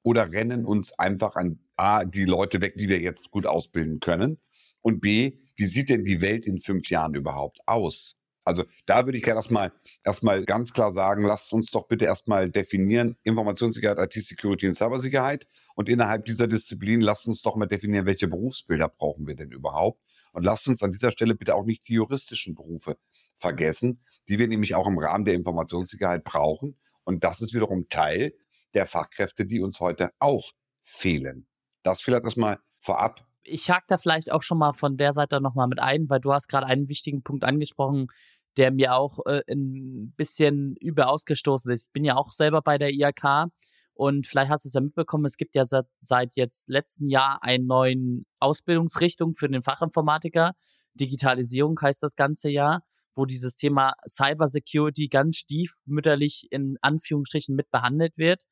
oder 0.02 0.32
rennen 0.32 0.64
uns 0.64 0.98
einfach 0.98 1.36
an 1.36 1.58
A, 1.76 2.04
die 2.04 2.24
Leute 2.24 2.60
weg, 2.60 2.76
die 2.76 2.88
wir 2.88 3.00
jetzt 3.00 3.30
gut 3.30 3.46
ausbilden 3.46 4.00
können? 4.00 4.38
Und 4.80 5.00
B, 5.00 5.38
wie 5.56 5.66
sieht 5.66 5.88
denn 5.88 6.04
die 6.04 6.20
Welt 6.20 6.46
in 6.46 6.58
fünf 6.58 6.88
Jahren 6.88 7.14
überhaupt 7.14 7.60
aus? 7.66 8.16
Also 8.44 8.64
da 8.84 9.06
würde 9.06 9.16
ich 9.16 9.24
gerne 9.24 9.38
erstmal, 9.38 9.72
erstmal 10.04 10.44
ganz 10.44 10.72
klar 10.72 10.92
sagen, 10.92 11.24
lasst 11.24 11.52
uns 11.52 11.70
doch 11.70 11.88
bitte 11.88 12.04
erstmal 12.04 12.50
definieren, 12.50 13.16
Informationssicherheit, 13.22 13.98
IT-Security 13.98 14.68
und 14.68 14.74
Cybersicherheit. 14.74 15.46
Und 15.74 15.88
innerhalb 15.88 16.26
dieser 16.26 16.46
Disziplin 16.46 17.00
lasst 17.00 17.26
uns 17.26 17.40
doch 17.40 17.56
mal 17.56 17.66
definieren, 17.66 18.06
welche 18.06 18.28
Berufsbilder 18.28 18.88
brauchen 18.88 19.26
wir 19.26 19.34
denn 19.34 19.50
überhaupt. 19.50 20.02
Und 20.32 20.44
lasst 20.44 20.68
uns 20.68 20.82
an 20.82 20.92
dieser 20.92 21.10
Stelle 21.10 21.34
bitte 21.34 21.54
auch 21.54 21.64
nicht 21.64 21.88
die 21.88 21.94
juristischen 21.94 22.54
Berufe 22.54 22.98
vergessen, 23.36 24.04
die 24.28 24.38
wir 24.38 24.48
nämlich 24.48 24.74
auch 24.74 24.86
im 24.86 24.98
Rahmen 24.98 25.24
der 25.24 25.34
Informationssicherheit 25.34 26.24
brauchen. 26.24 26.76
Und 27.04 27.24
das 27.24 27.40
ist 27.40 27.54
wiederum 27.54 27.88
Teil 27.88 28.34
der 28.74 28.86
Fachkräfte, 28.86 29.46
die 29.46 29.60
uns 29.60 29.80
heute 29.80 30.10
auch 30.18 30.50
fehlen. 30.82 31.46
Das 31.82 32.02
vielleicht 32.02 32.24
erstmal 32.24 32.58
vorab 32.78 33.24
ich 33.44 33.70
hake 33.70 33.84
da 33.88 33.98
vielleicht 33.98 34.32
auch 34.32 34.42
schon 34.42 34.58
mal 34.58 34.72
von 34.72 34.96
der 34.96 35.12
Seite 35.12 35.40
nochmal 35.40 35.68
mit 35.68 35.80
ein, 35.80 36.08
weil 36.08 36.20
du 36.20 36.32
hast 36.32 36.48
gerade 36.48 36.66
einen 36.66 36.88
wichtigen 36.88 37.22
Punkt 37.22 37.44
angesprochen, 37.44 38.08
der 38.56 38.70
mir 38.70 38.94
auch 38.94 39.18
äh, 39.26 39.42
ein 39.50 40.12
bisschen 40.16 40.76
übel 40.76 41.04
ausgestoßen 41.04 41.70
ist. 41.72 41.86
Ich 41.86 41.92
bin 41.92 42.04
ja 42.04 42.16
auch 42.16 42.32
selber 42.32 42.62
bei 42.62 42.78
der 42.78 42.92
IAK 42.92 43.50
und 43.94 44.26
vielleicht 44.26 44.50
hast 44.50 44.64
du 44.64 44.68
es 44.68 44.74
ja 44.74 44.80
mitbekommen, 44.80 45.24
es 45.24 45.36
gibt 45.36 45.54
ja 45.54 45.64
seit, 45.64 45.86
seit 46.00 46.34
jetzt 46.34 46.68
letzten 46.68 47.08
Jahr 47.08 47.38
eine 47.42 47.64
neue 47.64 48.24
Ausbildungsrichtung 48.40 49.34
für 49.34 49.48
den 49.48 49.62
Fachinformatiker. 49.62 50.54
Digitalisierung 50.94 51.78
heißt 51.80 52.02
das 52.02 52.16
ganze 52.16 52.50
Jahr, 52.50 52.82
wo 53.14 53.24
dieses 53.24 53.54
Thema 53.54 53.94
Cybersecurity 54.08 55.08
ganz 55.08 55.36
stiefmütterlich 55.36 56.48
in 56.50 56.76
Anführungsstrichen 56.80 57.54
mit 57.54 57.70
behandelt 57.70 58.18
wird. 58.18 58.42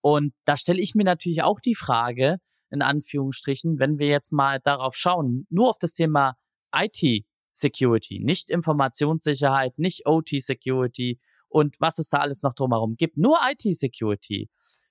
Und 0.00 0.34
da 0.44 0.56
stelle 0.56 0.80
ich 0.80 0.96
mir 0.96 1.04
natürlich 1.04 1.42
auch 1.42 1.60
die 1.60 1.76
Frage, 1.76 2.38
in 2.70 2.82
Anführungsstrichen, 2.82 3.78
wenn 3.78 3.98
wir 3.98 4.08
jetzt 4.08 4.32
mal 4.32 4.60
darauf 4.60 4.96
schauen, 4.96 5.46
nur 5.48 5.70
auf 5.70 5.78
das 5.78 5.94
Thema 5.94 6.34
IT 6.74 7.24
Security, 7.58 8.20
nicht 8.20 8.50
Informationssicherheit, 8.50 9.78
nicht 9.78 10.06
OT 10.06 10.30
Security 10.40 11.18
und 11.48 11.76
was 11.80 11.98
es 11.98 12.08
da 12.08 12.18
alles 12.18 12.42
noch 12.42 12.54
drumherum 12.54 12.96
gibt, 12.96 13.16
nur 13.16 13.38
IT 13.50 13.62
Security, 13.76 14.48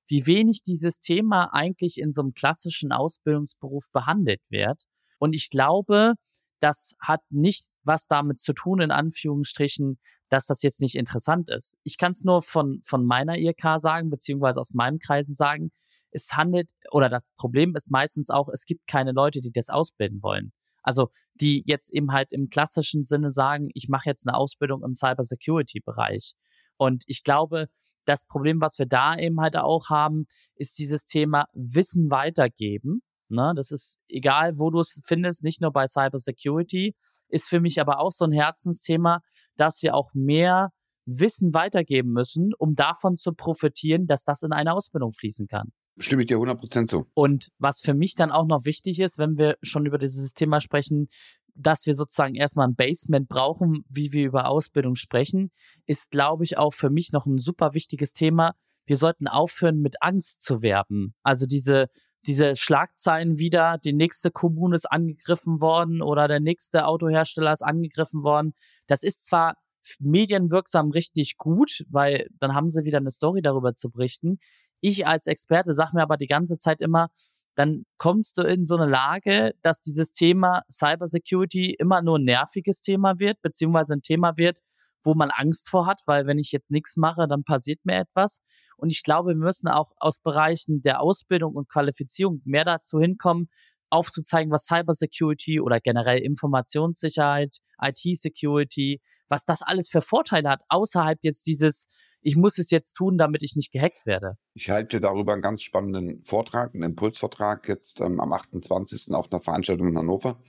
wie 0.08 0.26
wenig 0.26 0.64
dieses 0.64 1.00
Thema 1.00 1.54
eigentlich 1.54 2.00
in 2.00 2.12
so 2.12 2.22
einem 2.22 2.34
klassischen 2.34 2.92
Ausbildungsberuf 2.92 3.86
behandelt 3.92 4.42
wird. 4.50 4.84
Und 5.20 5.34
ich 5.34 5.50
glaube, 5.50 6.14
das 6.60 6.96
hat 7.00 7.22
nicht 7.30 7.68
was 7.84 8.08
damit 8.08 8.40
zu 8.40 8.54
tun, 8.54 8.82
in 8.82 8.92
Anführungsstrichen, 8.92 10.00
dass 10.30 10.46
das 10.48 10.62
jetzt 10.62 10.82
nicht 10.82 10.96
interessant 10.96 11.50
ist. 11.50 11.78
Ich 11.84 11.98
kann 11.98 12.12
es 12.12 12.24
nur 12.24 12.42
von, 12.42 12.82
von 12.84 13.06
meiner 13.06 13.38
IRK 13.38 13.80
sagen, 13.80 14.10
beziehungsweise 14.10 14.60
aus 14.60 14.74
meinem 14.74 15.00
Kreisen 15.00 15.36
sagen, 15.36 15.72
es 16.12 16.34
handelt, 16.34 16.72
oder 16.92 17.10
das 17.10 17.32
Problem 17.38 17.76
ist 17.76 17.92
meistens 17.92 18.30
auch, 18.30 18.50
es 18.50 18.66
gibt 18.66 18.88
keine 18.88 19.12
Leute, 19.12 19.42
die 19.42 19.52
das 19.52 19.70
ausbilden 19.70 20.22
wollen. 20.24 20.52
Also 20.88 21.10
die 21.36 21.64
jetzt 21.66 21.94
eben 21.94 22.14
halt 22.14 22.32
im 22.32 22.48
klassischen 22.48 23.04
Sinne 23.04 23.30
sagen, 23.30 23.70
ich 23.74 23.90
mache 23.90 24.10
jetzt 24.10 24.26
eine 24.26 24.38
Ausbildung 24.38 24.84
im 24.84 24.96
Cybersecurity-Bereich. 24.96 26.34
Und 26.78 27.04
ich 27.08 27.24
glaube, 27.24 27.68
das 28.06 28.26
Problem, 28.26 28.62
was 28.62 28.80
wir 28.80 28.86
da 28.86 29.18
eben 29.18 29.42
halt 29.42 29.58
auch 29.58 29.90
haben, 29.90 30.28
ist 30.56 30.80
dieses 30.80 31.04
Thema 31.04 31.48
Wissen 31.54 32.10
weitergeben. 32.10 33.02
Ne, 33.30 33.52
das 33.54 33.72
ist 33.72 34.00
egal, 34.08 34.58
wo 34.58 34.70
du 34.70 34.80
es 34.80 35.02
findest, 35.04 35.44
nicht 35.44 35.60
nur 35.60 35.74
bei 35.74 35.88
Cybersecurity, 35.88 36.96
ist 37.28 37.50
für 37.50 37.60
mich 37.60 37.82
aber 37.82 38.00
auch 38.00 38.14
so 38.14 38.24
ein 38.24 38.32
Herzensthema, 38.32 39.20
dass 39.58 39.82
wir 39.82 39.94
auch 39.94 40.12
mehr 40.14 40.70
Wissen 41.06 41.54
weitergeben 41.54 42.14
müssen, 42.14 42.52
um 42.58 42.76
davon 42.76 43.18
zu 43.18 43.34
profitieren, 43.34 44.08
dass 44.08 44.24
das 44.24 44.44
in 44.44 44.54
eine 44.54 44.72
Ausbildung 44.72 45.12
fließen 45.12 45.48
kann. 45.48 45.74
Stimme 46.00 46.24
ich 46.24 46.28
dir 46.28 46.38
100% 46.38 46.88
zu. 46.88 47.08
Und 47.14 47.50
was 47.58 47.80
für 47.80 47.94
mich 47.94 48.16
dann 48.16 48.32
auch 48.32 48.46
noch 48.46 48.66
wichtig 48.66 49.00
ist, 49.00 49.18
wenn 49.18 49.38
wir 49.38 49.58
schon 49.62 49.86
über 49.86 49.98
dieses 49.98 50.34
Thema 50.34 50.62
sprechen, 50.62 51.08
dass 51.56 51.86
wir 51.86 51.96
sozusagen 51.96 52.36
erstmal 52.36 52.68
ein 52.68 52.76
Basement 52.76 53.28
brauchen, 53.28 53.84
wie 53.90 54.12
wir 54.12 54.28
über 54.28 54.48
Ausbildung 54.48 54.96
sprechen, 54.96 55.52
ist, 55.86 56.12
glaube 56.12 56.44
ich, 56.44 56.58
auch 56.58 56.74
für 56.74 56.90
mich 56.90 57.12
noch 57.12 57.26
ein 57.26 57.40
super 57.40 57.74
wichtiges 57.74 58.14
Thema. 58.14 58.54
Wir 58.86 58.96
sollten 58.96 59.28
aufhören, 59.28 59.80
mit 59.80 60.02
Angst 60.02 60.42
zu 60.42 60.62
werben. 60.62 61.16
Also 61.24 61.48
diese, 61.48 61.88
diese 62.28 62.56
Schlagzeilen 62.56 63.40
wieder, 63.40 63.80
die 63.84 63.94
nächste 63.94 64.32
Kommune 64.32 64.76
ist 64.76 64.86
angegriffen 64.86 65.60
worden 65.60 66.02
oder 66.02 66.28
der 66.28 66.40
nächste 66.40 66.86
Autohersteller 66.86 67.52
ist 67.52 67.64
angegriffen 67.64 68.22
worden. 68.24 68.54
Das 68.86 69.04
ist 69.04 69.26
zwar 69.26 69.56
medienwirksam 70.00 70.92
richtig 70.92 71.38
gut, 71.38 71.86
weil 71.90 72.28
dann 72.40 72.54
haben 72.54 72.70
sie 72.70 72.84
wieder 72.84 72.98
eine 72.98 73.12
Story 73.12 73.42
darüber 73.42 73.74
zu 73.74 73.90
berichten. 73.90 74.40
Ich 74.82 75.08
als 75.08 75.28
Experte 75.28 75.74
sage 75.74 75.92
mir 75.94 76.04
aber 76.04 76.18
die 76.18 76.28
ganze 76.28 76.58
Zeit 76.58 76.82
immer, 76.82 77.10
dann 77.56 77.86
kommst 77.98 78.38
du 78.38 78.44
in 78.44 78.66
so 78.66 78.76
eine 78.76 78.86
Lage, 78.86 79.54
dass 79.64 79.82
dieses 79.82 80.12
Thema 80.12 80.62
Cybersecurity 80.72 81.76
immer 81.80 82.04
nur 82.04 82.20
ein 82.20 82.24
nerviges 82.24 82.82
Thema 82.82 83.18
wird, 83.20 83.42
beziehungsweise 83.42 83.96
ein 83.96 84.04
Thema 84.04 84.38
wird, 84.38 84.60
wo 85.04 85.16
man 85.16 85.32
Angst 85.32 85.70
vor 85.70 85.88
hat, 85.88 86.02
weil 86.06 86.28
wenn 86.28 86.38
ich 86.38 86.52
jetzt 86.52 86.70
nichts 86.70 86.98
mache, 86.98 87.28
dann 87.28 87.44
passiert 87.44 87.80
mir 87.84 87.96
etwas. 87.96 88.42
Und 88.78 88.92
ich 88.92 89.02
glaube, 89.02 89.30
wir 89.30 89.36
müssen 89.36 89.68
auch 89.68 89.94
aus 89.98 90.20
Bereichen 90.20 90.84
der 90.84 91.02
Ausbildung 91.02 91.56
und 91.56 91.68
Qualifizierung 91.68 92.42
mehr 92.46 92.64
dazu 92.64 93.00
hinkommen, 93.00 93.50
aufzuzeigen, 93.90 94.52
was 94.52 94.66
Cybersecurity 94.66 95.60
oder 95.60 95.80
generell 95.80 96.20
Informationssicherheit, 96.20 97.58
IT-Security, 97.82 99.02
was 99.30 99.46
das 99.46 99.62
alles 99.62 99.90
für 99.90 100.02
Vorteile 100.02 100.50
hat, 100.50 100.62
außerhalb 100.70 101.20
jetzt 101.24 101.48
dieses 101.48 101.88
ich 102.22 102.36
muss 102.36 102.58
es 102.58 102.72
jetzt 102.72 102.94
tun, 102.94 103.18
damit 103.18 103.44
ich 103.44 103.56
nicht 103.56 103.72
gehackt 103.72 104.06
werde. 104.06 104.38
Ich 104.54 104.70
halte 104.70 105.00
darüber 105.00 105.34
einen 105.34 105.42
ganz 105.42 105.62
spannenden 105.62 106.24
Vortrag, 106.24 106.74
einen 106.74 106.84
Impulsvortrag 106.84 107.68
jetzt 107.68 108.02
ähm, 108.02 108.20
am 108.20 108.34
28. 108.34 109.14
auf 109.14 109.32
einer 109.32 109.42
Veranstaltung 109.42 109.88
in 109.90 109.98
Hannover. 109.98 110.42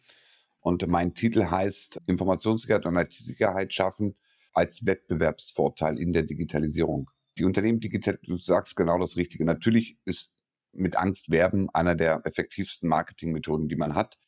Und 0.61 0.87
mein 0.89 1.15
Titel 1.15 1.45
heißt 1.45 2.01
Informationssicherheit 2.07 2.87
und 2.87 2.97
IT-Sicherheit 2.97 3.73
schaffen 3.73 4.17
als 4.53 4.85
Wettbewerbsvorteil 4.85 5.99
in 5.99 6.13
der 6.13 6.25
Digitalisierung. 6.25 7.11
Die 7.39 7.45
Unternehmen 7.45 7.81
digital, 7.81 8.19
du 8.23 8.37
sagst 8.37 8.75
genau 8.75 8.99
das 8.99 9.17
Richtige. 9.17 9.45
Natürlich 9.45 9.99
ist 10.05 10.33
mit 10.73 10.97
Angst 10.97 11.31
werben 11.31 11.71
einer 11.71 11.95
der 11.95 12.23
effektivsten 12.25 12.89
Marketingmethoden, 12.89 13.69
die 13.69 13.77
man 13.77 13.95
hat. 13.95 14.19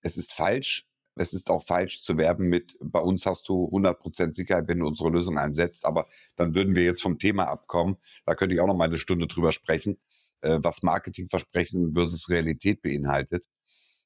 Es 0.00 0.16
ist 0.16 0.32
falsch, 0.32 0.87
es 1.18 1.32
ist 1.32 1.50
auch 1.50 1.62
falsch 1.64 2.02
zu 2.02 2.16
werben 2.16 2.48
mit, 2.48 2.76
bei 2.80 3.00
uns 3.00 3.26
hast 3.26 3.48
du 3.48 3.68
100% 3.72 4.32
Sicherheit, 4.32 4.68
wenn 4.68 4.78
du 4.78 4.86
unsere 4.86 5.10
Lösung 5.10 5.38
einsetzt. 5.38 5.84
Aber 5.84 6.06
dann 6.36 6.54
würden 6.54 6.76
wir 6.76 6.84
jetzt 6.84 7.02
vom 7.02 7.18
Thema 7.18 7.48
abkommen. 7.48 7.96
Da 8.24 8.34
könnte 8.34 8.54
ich 8.54 8.60
auch 8.60 8.66
noch 8.66 8.76
mal 8.76 8.84
eine 8.84 8.98
Stunde 8.98 9.26
drüber 9.26 9.52
sprechen, 9.52 9.98
äh, 10.40 10.58
was 10.62 10.82
Marketingversprechen 10.82 11.92
versus 11.94 12.28
Realität 12.28 12.82
beinhaltet. 12.82 13.44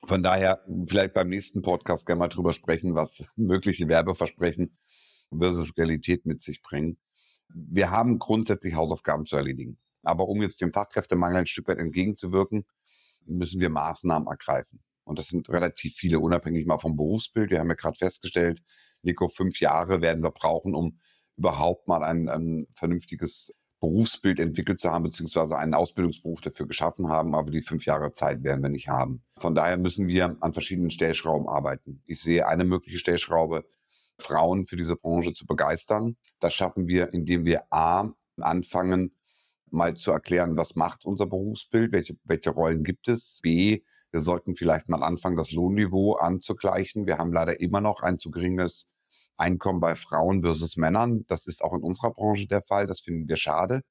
Von 0.05 0.23
daher 0.23 0.65
vielleicht 0.87 1.15
beim 1.15 1.29
nächsten 1.29 1.63
Podcast 1.63 2.07
gerne 2.07 2.19
mal 2.19 2.29
drüber 2.29 2.53
sprechen, 2.53 2.95
was 2.95 3.25
mögliche 3.37 3.87
Werbeversprechen 3.89 4.77
versus 5.37 5.77
Realität 5.77 6.27
mit 6.27 6.41
sich 6.41 6.63
bringen. 6.63 6.99
Wir 7.49 7.91
haben 7.91 8.19
grundsätzlich 8.19 8.75
Hausaufgaben 8.75 9.27
zu 9.27 9.37
erledigen. 9.37 9.79
Aber 10.03 10.27
um 10.29 10.43
jetzt 10.43 10.61
dem 10.61 10.73
Fachkräftemangel 10.73 11.39
ein 11.39 11.47
Stück 11.47 11.69
weit 11.69 11.79
entgegenzuwirken, 11.79 12.65
müssen 13.27 13.61
wir 13.61 13.71
Maßnahmen 13.71 14.27
ergreifen. 14.27 14.83
Und 15.05 15.19
das 15.19 15.29
sind 15.29 15.49
relativ 15.49 15.95
viele, 15.95 16.21
unabhängig 16.21 16.67
mal 16.67 16.79
vom 16.79 16.97
Berufsbild. 16.97 17.51
Wir 17.51 17.59
haben 17.59 17.69
ja 17.69 17.75
gerade 17.75 17.99
festgestellt, 17.99 18.63
Nico, 19.03 19.29
fünf 19.29 19.61
Jahre 19.61 20.01
werden 20.01 20.23
wir 20.23 20.31
brauchen, 20.31 20.75
um 20.75 20.99
überhaupt 21.37 21.89
mal 21.89 22.05
ein, 22.05 22.29
ein 22.29 22.67
vernünftiges 22.75 23.53
Berufsbild 23.81 24.39
entwickelt 24.39 24.79
zu 24.79 24.91
haben, 24.93 25.03
beziehungsweise 25.03 25.59
einen 25.59 25.75
Ausbildungsberuf 25.75 26.41
dafür 26.41 26.69
geschaffen 26.69 27.09
haben, 27.09 27.35
aber 27.35 27.51
die 27.51 27.63
fünf 27.63 27.85
Jahre 27.85 28.13
Zeit 28.13 28.45
werden 28.45 28.63
wir 28.63 28.69
nicht 28.69 28.89
haben. 28.89 29.25
Von 29.37 29.57
daher 29.57 29.77
müssen 29.77 30.07
wir 30.07 30.37
an 30.39 30.53
verschiedenen 30.53 30.91
Stellschrauben 30.91 31.49
arbeiten. 31.49 32.01
Ich 32.07 32.21
sehe 32.21 32.47
eine 32.47 32.65
mögliche 32.65 32.99
Stellschraube, 32.99 33.65
Frauen 34.19 34.67
für 34.67 34.77
diese 34.77 34.95
Branche 34.95 35.35
zu 35.35 35.47
begeistern. 35.47 36.17
Das 36.39 36.55
schaffen 36.55 36.87
wir, 36.87 37.13
indem 37.13 37.45
wir 37.45 37.65
A, 37.73 38.13
anfangen, 38.41 39.17
mal 39.71 39.95
zu 39.95 40.13
erklären, 40.13 40.57
was 40.57 40.77
macht 40.77 41.05
unser 41.05 41.27
Berufsbild, 41.27 41.93
welche, 41.93 42.17
welche 42.25 42.51
Rollen 42.51 42.85
gibt 42.85 43.09
es. 43.09 43.41
B, 43.43 43.83
wir 44.13 44.21
sollten 44.21 44.55
vielleicht 44.55 44.89
mal 44.89 45.03
anfangen, 45.03 45.37
das 45.37 45.53
Lohnniveau 45.53 46.15
anzugleichen. 46.15 47.07
Wir 47.07 47.19
haben 47.19 47.33
leider 47.33 47.61
immer 47.61 47.81
noch 47.81 48.03
ein 48.03 48.19
zu 48.19 48.31
geringes 48.31 48.89
Einkommen 49.39 49.81
bei 49.81 49.95
Frauen 49.95 50.43
versus 50.43 50.77
Männern. 50.77 51.25
Das 51.29 51.47
ist 51.47 51.65
auch 51.65 51.73
in 51.73 51.83
unserer 51.83 52.13
Branche 52.13 52.47
der 52.47 52.63
Fall. 52.63 52.87
Das 52.87 53.01
finden 53.01 53.27
wir 53.27 53.37
schade. 53.37 53.83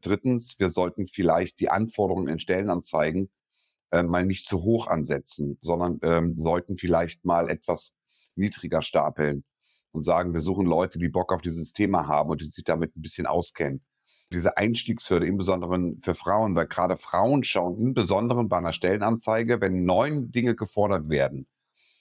Drittens, 0.00 0.58
wir 0.58 0.70
sollten 0.70 1.06
vielleicht 1.06 1.60
die 1.60 1.68
Anforderungen 1.68 2.28
in 2.28 2.38
Stellenanzeigen 2.38 3.30
äh, 3.92 4.02
mal 4.02 4.24
nicht 4.24 4.48
zu 4.48 4.62
hoch 4.62 4.86
ansetzen, 4.86 5.58
sondern 5.60 5.98
ähm, 6.02 6.38
sollten 6.38 6.78
vielleicht 6.78 7.26
mal 7.26 7.50
etwas 7.50 7.92
niedriger 8.34 8.80
stapeln 8.80 9.44
und 9.92 10.04
sagen, 10.04 10.32
wir 10.32 10.40
suchen 10.40 10.66
Leute, 10.66 10.98
die 10.98 11.08
Bock 11.10 11.32
auf 11.34 11.42
dieses 11.42 11.74
Thema 11.74 12.06
haben 12.06 12.30
und 12.30 12.40
die 12.40 12.46
sich 12.46 12.64
damit 12.64 12.96
ein 12.96 13.02
bisschen 13.02 13.26
auskennen 13.26 13.82
diese 14.32 14.56
Einstiegshürde, 14.56 15.26
im 15.26 15.36
Besonderen 15.36 16.00
für 16.00 16.14
Frauen, 16.14 16.54
weil 16.54 16.66
gerade 16.66 16.96
Frauen 16.96 17.44
schauen, 17.44 17.78
im 17.78 17.94
Besonderen 17.94 18.48
bei 18.48 18.58
einer 18.58 18.72
Stellenanzeige, 18.72 19.60
wenn 19.60 19.84
neun 19.84 20.30
Dinge 20.32 20.54
gefordert 20.54 21.08
werden 21.08 21.46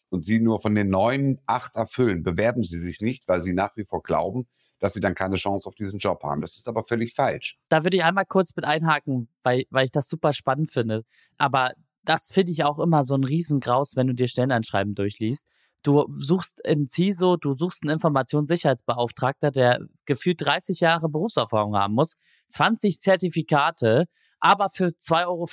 und 0.09 0.25
sie 0.25 0.39
nur 0.39 0.59
von 0.59 0.75
den 0.75 0.89
neun 0.89 1.39
acht 1.45 1.75
erfüllen, 1.75 2.23
bewerben 2.23 2.63
sie 2.63 2.79
sich 2.79 3.01
nicht, 3.01 3.27
weil 3.27 3.41
sie 3.41 3.53
nach 3.53 3.75
wie 3.77 3.85
vor 3.85 4.03
glauben, 4.03 4.47
dass 4.79 4.93
sie 4.93 4.99
dann 4.99 5.15
keine 5.15 5.35
Chance 5.35 5.67
auf 5.67 5.75
diesen 5.75 5.99
Job 5.99 6.23
haben. 6.23 6.41
Das 6.41 6.55
ist 6.55 6.67
aber 6.67 6.83
völlig 6.83 7.13
falsch. 7.13 7.57
Da 7.69 7.83
würde 7.83 7.97
ich 7.97 8.03
einmal 8.03 8.25
kurz 8.25 8.55
mit 8.55 8.65
einhaken, 8.65 9.29
weil, 9.43 9.63
weil 9.69 9.85
ich 9.85 9.91
das 9.91 10.07
super 10.07 10.33
spannend 10.33 10.71
finde. 10.71 11.03
Aber 11.37 11.73
das 12.03 12.31
finde 12.31 12.51
ich 12.51 12.63
auch 12.63 12.79
immer 12.79 13.03
so 13.03 13.15
ein 13.15 13.23
Riesengraus, 13.23 13.95
wenn 13.95 14.07
du 14.07 14.13
dir 14.13 14.27
Stellenanschreiben 14.27 14.95
durchliest. 14.95 15.47
Du 15.81 16.07
suchst 16.11 16.59
in 16.65 16.87
CISO, 16.87 17.37
du 17.37 17.55
suchst 17.55 17.83
einen 17.83 17.93
Informationssicherheitsbeauftragter, 17.93 19.51
der 19.51 19.79
gefühlt 20.05 20.45
30 20.45 20.81
Jahre 20.81 21.07
Berufserfahrung 21.09 21.75
haben 21.75 21.93
muss, 21.93 22.17
20 22.49 22.99
Zertifikate, 22.99 24.05
aber 24.39 24.69
für 24.69 24.87
2,50 24.87 25.25
Euro 25.27 25.47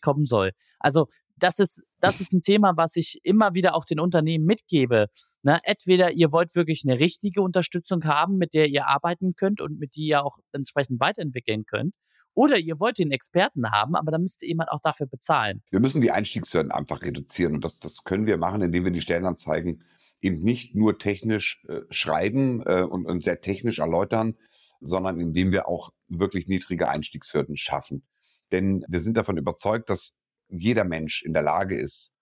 kommen 0.00 0.24
soll. 0.24 0.52
Also 0.78 1.08
das 1.36 1.58
ist, 1.58 1.82
das 2.00 2.20
ist 2.20 2.32
ein 2.32 2.40
Thema, 2.40 2.76
was 2.76 2.94
ich 2.96 3.18
immer 3.24 3.54
wieder 3.54 3.74
auch 3.74 3.84
den 3.84 3.98
Unternehmen 3.98 4.44
mitgebe. 4.44 5.08
Na, 5.42 5.58
entweder 5.64 6.12
ihr 6.12 6.30
wollt 6.30 6.54
wirklich 6.54 6.84
eine 6.86 7.00
richtige 7.00 7.42
Unterstützung 7.42 8.04
haben, 8.04 8.38
mit 8.38 8.54
der 8.54 8.68
ihr 8.68 8.86
arbeiten 8.86 9.34
könnt 9.34 9.60
und 9.60 9.78
mit 9.80 9.96
die 9.96 10.06
ihr 10.06 10.24
auch 10.24 10.38
entsprechend 10.52 11.00
weiterentwickeln 11.00 11.64
könnt. 11.66 11.94
Oder 12.34 12.58
ihr 12.58 12.80
wollt 12.80 12.98
den 12.98 13.10
Experten 13.10 13.70
haben, 13.70 13.94
aber 13.94 14.10
dann 14.10 14.22
müsst 14.22 14.42
ihr 14.42 14.48
jemand 14.48 14.70
auch 14.70 14.80
dafür 14.80 15.06
bezahlen. 15.06 15.62
Wir 15.70 15.80
müssen 15.80 16.00
die 16.00 16.10
Einstiegshürden 16.10 16.72
einfach 16.72 17.02
reduzieren 17.02 17.54
und 17.54 17.64
das, 17.64 17.78
das 17.78 18.04
können 18.04 18.26
wir 18.26 18.38
machen, 18.38 18.62
indem 18.62 18.84
wir 18.84 18.90
die 18.90 19.00
Stellenanzeigen 19.00 19.82
eben 20.20 20.38
nicht 20.38 20.74
nur 20.74 20.98
technisch 20.98 21.64
äh, 21.68 21.80
schreiben 21.90 22.62
äh, 22.64 22.82
und, 22.82 23.06
und 23.06 23.22
sehr 23.22 23.40
technisch 23.40 23.80
erläutern, 23.80 24.36
sondern 24.80 25.20
indem 25.20 25.52
wir 25.52 25.68
auch 25.68 25.90
wirklich 26.08 26.46
niedrige 26.46 26.88
Einstiegshürden 26.88 27.56
schaffen. 27.56 28.04
Denn 28.50 28.84
wir 28.88 29.00
sind 29.00 29.16
davon 29.16 29.36
überzeugt, 29.36 29.90
dass 29.90 30.12
jeder 30.48 30.84
Mensch 30.84 31.22
in 31.22 31.32
der 31.32 31.42
Lage 31.42 31.78
ist, 31.78 32.12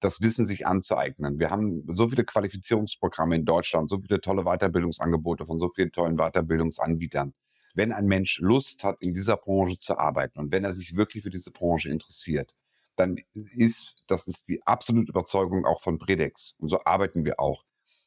das 0.00 0.20
Wissen 0.20 0.44
sich 0.44 0.66
anzueignen. 0.66 1.38
Wir 1.38 1.50
haben 1.50 1.86
so 1.94 2.08
viele 2.08 2.24
Qualifizierungsprogramme 2.24 3.36
in 3.36 3.44
Deutschland, 3.44 3.88
so 3.88 3.98
viele 3.98 4.20
tolle 4.20 4.44
Weiterbildungsangebote 4.44 5.46
von 5.46 5.58
so 5.58 5.68
vielen 5.68 5.92
tollen 5.92 6.16
Weiterbildungsanbietern 6.16 7.32
wenn 7.74 7.92
ein 7.92 8.06
Mensch 8.06 8.38
Lust 8.40 8.84
hat, 8.84 8.96
in 9.00 9.14
dieser 9.14 9.36
Branche 9.36 9.78
zu 9.78 9.98
arbeiten 9.98 10.38
und 10.38 10.52
wenn 10.52 10.64
er 10.64 10.72
sich 10.72 10.96
wirklich 10.96 11.22
für 11.22 11.30
diese 11.30 11.50
Branche 11.50 11.90
interessiert, 11.90 12.54
dann 12.96 13.18
ist, 13.34 13.94
das 14.06 14.28
ist 14.28 14.48
die 14.48 14.64
absolute 14.66 15.10
Überzeugung 15.10 15.66
auch 15.66 15.80
von 15.80 15.98
Predex. 15.98 16.54
Und 16.58 16.68
so 16.68 16.78
arbeiten 16.84 17.24
wir 17.24 17.40
auch. 17.40 17.64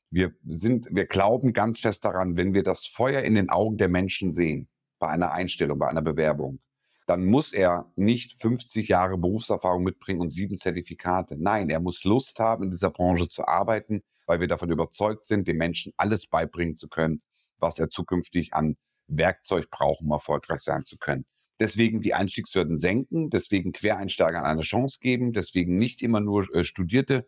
Wir 0.10 0.34
sind, 0.46 0.88
wir 0.92 1.06
glauben 1.06 1.52
ganz 1.52 1.82
fest 1.82 2.06
daran, 2.06 2.38
wenn 2.38 2.54
wir 2.54 2.64
das 2.64 2.86
Feuer 2.86 3.22
in 3.22 3.36
den 3.36 3.50
Augen 3.50 3.78
der 3.78 3.90
Menschen 3.90 4.32
sehen, 4.32 4.70
bei 5.00 5.10
einer 5.10 5.32
Einstellung, 5.32 5.78
bei 5.78 5.90
einer 5.90 6.02
Bewerbung, 6.02 6.60
dann 7.06 7.26
muss 7.26 7.54
er 7.54 7.92
nicht 7.96 8.40
50 8.42 8.88
Jahre 8.88 9.18
Berufserfahrung 9.18 9.84
mitbringen 9.84 10.22
und 10.22 10.30
sieben 10.30 10.58
Zertifikate. 10.58 11.38
Nein, 11.38 11.70
er 11.70 11.80
muss 11.80 12.04
Lust 12.04 12.40
haben, 12.40 12.64
in 12.64 12.72
dieser 12.72 12.90
Branche 12.90 13.28
zu 13.28 13.48
arbeiten, 13.48 14.04
weil 14.26 14.40
wir 14.40 14.48
davon 14.48 14.70
überzeugt 14.70 15.26
sind, 15.26 15.48
dem 15.48 15.58
Menschen 15.58 15.94
alles 15.98 16.28
beibringen 16.28 16.76
zu 16.76 16.88
können, 16.90 17.22
was 17.60 17.80
er 17.80 17.90
zukünftig 17.90 18.54
an 18.54 18.78
Werkzeug 19.08 19.70
braucht, 19.70 20.02
um 20.02 20.12
erfolgreich 20.12 20.62
sein 20.62 20.86
zu 20.86 20.98
können. 20.98 21.26
Deswegen 21.60 22.02
die 22.02 22.14
Einstiegshürden 22.14 22.78
senken, 22.78 23.30
deswegen 23.30 23.72
Quereinsteigern 23.72 24.46
eine 24.46 24.62
Chance 24.62 25.00
geben, 25.02 25.34
deswegen 25.34 25.78
nicht 25.78 26.02
immer 26.04 26.20
nur 26.20 26.54
äh, 26.54 26.64
Studierte. 26.64 27.28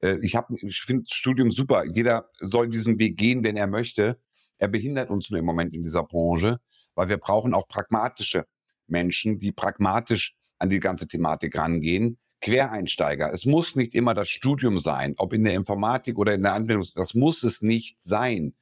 Äh, 0.00 0.18
ich 0.22 0.36
habe, 0.36 0.56
ich 0.62 0.80
finde 0.80 1.04
Studium 1.10 1.50
super. 1.50 1.84
Jeder 1.84 2.30
soll 2.38 2.70
diesen 2.70 2.98
Weg 2.98 3.18
gehen, 3.18 3.44
wenn 3.44 3.56
er 3.56 3.66
möchte. 3.66 4.20
Er 4.56 4.68
behindert 4.68 5.10
uns 5.10 5.30
nur 5.30 5.38
im 5.38 5.44
Moment 5.44 5.74
in 5.74 5.82
dieser 5.82 6.02
Branche, 6.02 6.60
weil 6.94 7.08
wir 7.08 7.18
brauchen 7.18 7.52
auch 7.52 7.68
pragmatische 7.68 8.46
Menschen, 8.86 9.38
die 9.38 9.52
pragmatisch 9.52 10.34
an 10.58 10.70
die 10.70 10.80
ganze 10.80 11.06
Thematik 11.06 11.56
rangehen. 11.56 12.18
Quereinsteiger. 12.40 13.32
Es 13.32 13.44
muss 13.44 13.74
nicht 13.74 13.94
immer 13.94 14.14
das 14.14 14.28
Studium 14.28 14.78
sein, 14.78 15.14
ob 15.18 15.32
in 15.32 15.44
der 15.44 15.54
Informatik 15.54 16.18
oder 16.18 16.34
in 16.34 16.42
der 16.42 16.54
Anwendung. 16.54 16.86
Das 16.94 17.14
muss 17.14 17.42
es 17.42 17.62
nicht 17.62 18.00
sein. 18.00 18.54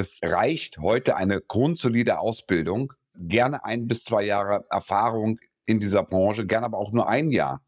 Es 0.00 0.20
reicht 0.22 0.78
heute 0.78 1.16
eine 1.16 1.40
grundsolide 1.40 2.20
Ausbildung, 2.20 2.92
gerne 3.16 3.64
ein 3.64 3.88
bis 3.88 4.04
zwei 4.04 4.22
Jahre 4.22 4.62
Erfahrung 4.70 5.40
in 5.66 5.80
dieser 5.80 6.04
Branche, 6.04 6.46
gerne 6.46 6.66
aber 6.66 6.78
auch 6.78 6.92
nur 6.92 7.08
ein 7.08 7.32
Jahr. 7.32 7.64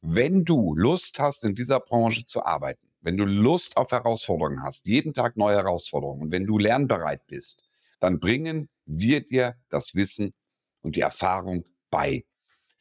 Wenn 0.00 0.46
du 0.46 0.74
Lust 0.74 1.18
hast, 1.18 1.44
in 1.44 1.54
dieser 1.54 1.80
Branche 1.80 2.24
zu 2.24 2.42
arbeiten, 2.42 2.88
wenn 3.02 3.18
du 3.18 3.26
Lust 3.26 3.76
auf 3.76 3.92
Herausforderungen 3.92 4.62
hast, 4.62 4.86
jeden 4.86 5.12
Tag 5.12 5.36
neue 5.36 5.56
Herausforderungen 5.56 6.22
und 6.22 6.32
wenn 6.32 6.46
du 6.46 6.56
lernbereit 6.56 7.26
bist, 7.26 7.62
dann 8.00 8.18
bringen 8.18 8.70
wir 8.86 9.20
dir 9.22 9.54
das 9.68 9.94
Wissen 9.94 10.32
und 10.80 10.96
die 10.96 11.02
Erfahrung 11.02 11.66
bei. 11.90 12.24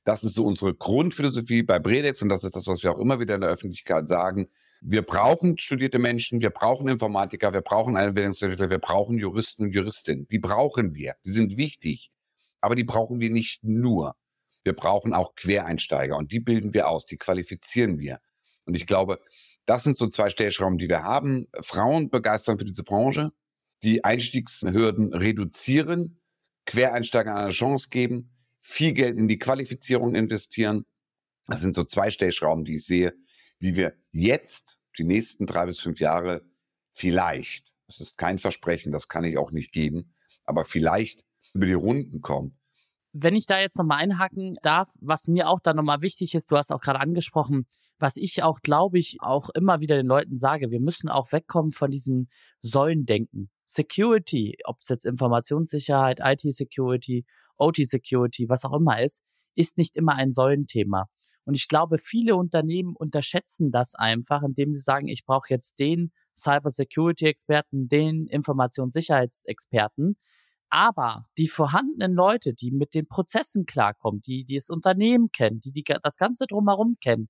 Das 0.06 0.24
ist 0.24 0.36
so 0.36 0.46
unsere 0.46 0.76
Grundphilosophie 0.76 1.64
bei 1.64 1.78
Bredex 1.78 2.22
und 2.22 2.30
das 2.30 2.46
ist 2.46 2.56
das, 2.56 2.68
was 2.68 2.82
wir 2.84 2.94
auch 2.94 3.00
immer 3.00 3.20
wieder 3.20 3.36
in 3.36 3.42
der 3.42 3.50
Öffentlichkeit 3.50 4.08
sagen. 4.08 4.48
Wir 4.86 5.02
brauchen 5.02 5.58
studierte 5.58 5.98
Menschen, 5.98 6.42
wir 6.42 6.50
brauchen 6.50 6.90
Informatiker, 6.90 7.54
wir 7.54 7.62
brauchen 7.62 7.96
Einbildungsentwickler, 7.96 8.70
wir 8.70 8.80
brauchen 8.80 9.18
Juristen 9.18 9.64
und 9.64 9.72
Juristinnen. 9.72 10.28
Die 10.28 10.40
brauchen 10.40 10.94
wir. 10.94 11.16
Die 11.26 11.32
sind 11.32 11.56
wichtig. 11.56 12.12
Aber 12.60 12.76
die 12.76 12.84
brauchen 12.84 13.22
wir 13.22 13.30
nicht 13.30 13.64
nur. 13.64 14.18
Wir 14.66 14.74
brauchen 14.74 15.14
auch 15.14 15.36
Quereinsteiger 15.36 16.18
und 16.18 16.34
die 16.34 16.42
bilden 16.42 16.74
wir 16.74 16.90
aus, 16.90 17.06
die 17.06 17.16
qualifizieren 17.16 17.98
wir. 17.98 18.20
Und 18.66 18.76
ich 18.76 18.86
glaube, 18.86 19.22
das 19.66 19.86
sind 19.86 19.96
so 19.96 20.08
zwei 20.08 20.30
Stellschrauben, 20.30 20.78
die 20.78 20.90
wir 20.90 21.04
haben. 21.04 21.48
Frauen 21.62 22.10
begeistern 22.10 22.58
für 22.58 22.66
diese 22.66 22.84
Branche, 22.84 23.32
die 23.84 24.04
Einstiegshürden 24.04 25.14
reduzieren, 25.14 26.20
Quereinsteiger 26.66 27.36
eine 27.36 27.52
Chance 27.52 27.88
geben, 27.90 28.32
viel 28.60 28.92
Geld 28.92 29.18
in 29.18 29.30
die 29.30 29.40
Qualifizierung 29.40 30.14
investieren. 30.14 30.86
Das 31.48 31.62
sind 31.62 31.74
so 31.74 31.86
zwei 31.86 32.12
Stellschrauben, 32.12 32.66
die 32.66 32.76
ich 32.76 32.86
sehe, 32.86 33.14
wie 33.64 33.78
wir 33.78 33.94
jetzt 34.12 34.78
die 34.98 35.06
nächsten 35.06 35.46
drei 35.46 35.66
bis 35.66 35.80
fünf 35.80 36.02
Jahre 36.02 36.42
vielleicht, 36.92 37.72
das 37.88 38.02
ist 38.02 38.18
kein 38.18 38.38
Versprechen, 38.38 38.92
das 38.92 39.08
kann 39.08 39.24
ich 39.24 39.38
auch 39.38 39.52
nicht 39.52 39.72
geben, 39.72 40.14
aber 40.44 40.66
vielleicht 40.66 41.24
über 41.54 41.66
die 41.66 41.74
Runden 41.74 42.20
kommen. 42.20 42.60
Wenn 43.14 43.38
ich 43.38 43.46
da 43.46 43.62
jetzt 43.62 43.78
nochmal 43.78 44.00
einhaken 44.00 44.58
darf, 44.64 44.90
was 45.00 45.28
mir 45.28 45.48
auch 45.48 45.62
da 45.62 45.74
nochmal 45.74 46.02
wichtig 46.02 46.36
ist, 46.36 46.52
du 46.52 46.58
hast 46.58 46.74
auch 46.74 46.82
gerade 46.82 47.00
angesprochen, 47.00 47.66
was 48.00 48.18
ich 48.18 48.44
auch, 48.44 48.60
glaube 48.60 49.00
ich, 49.00 49.20
auch 49.22 49.50
immer 49.52 49.80
wieder 49.80 49.96
den 49.96 50.08
Leuten 50.08 50.36
sage, 50.36 50.70
wir 50.70 50.82
müssen 50.82 51.08
auch 51.08 51.32
wegkommen 51.32 51.72
von 51.72 51.90
diesen 51.90 52.30
Säulendenken. 52.60 53.50
Security, 53.66 54.58
ob 54.66 54.80
es 54.82 54.90
jetzt 54.90 55.06
Informationssicherheit, 55.06 56.20
IT-Security, 56.22 57.26
OT-Security, 57.56 58.50
was 58.50 58.66
auch 58.66 58.74
immer 58.74 59.02
ist, 59.02 59.24
ist 59.56 59.78
nicht 59.78 59.96
immer 59.96 60.16
ein 60.16 60.32
Säulenthema. 60.32 61.08
Und 61.46 61.56
ich 61.56 61.68
glaube, 61.68 61.98
viele 61.98 62.36
Unternehmen 62.36 62.96
unterschätzen 62.96 63.72
das 63.72 63.96
einfach, 63.96 64.44
indem 64.44 64.74
sie 64.74 64.82
sagen, 64.82 65.08
ich 65.08 65.26
brauche 65.26 65.50
jetzt 65.50 65.80
den 65.80 66.12
Cyber-Security-Experten, 66.38 67.88
den 67.88 68.28
Informationssicherheitsexperten. 68.28 70.16
Aber 70.70 71.28
die 71.38 71.48
vorhandenen 71.48 72.14
Leute, 72.14 72.54
die 72.54 72.72
mit 72.72 72.94
den 72.96 73.08
Prozessen 73.08 73.66
klarkommen, 73.66 74.22
die, 74.22 74.44
die 74.46 74.56
das 74.56 74.70
Unternehmen 74.70 75.32
kennen, 75.32 75.60
die, 75.60 75.72
die 75.72 75.84
das 76.02 76.18
Ganze 76.18 76.48
drumherum 76.48 76.98
kennen, 77.00 77.30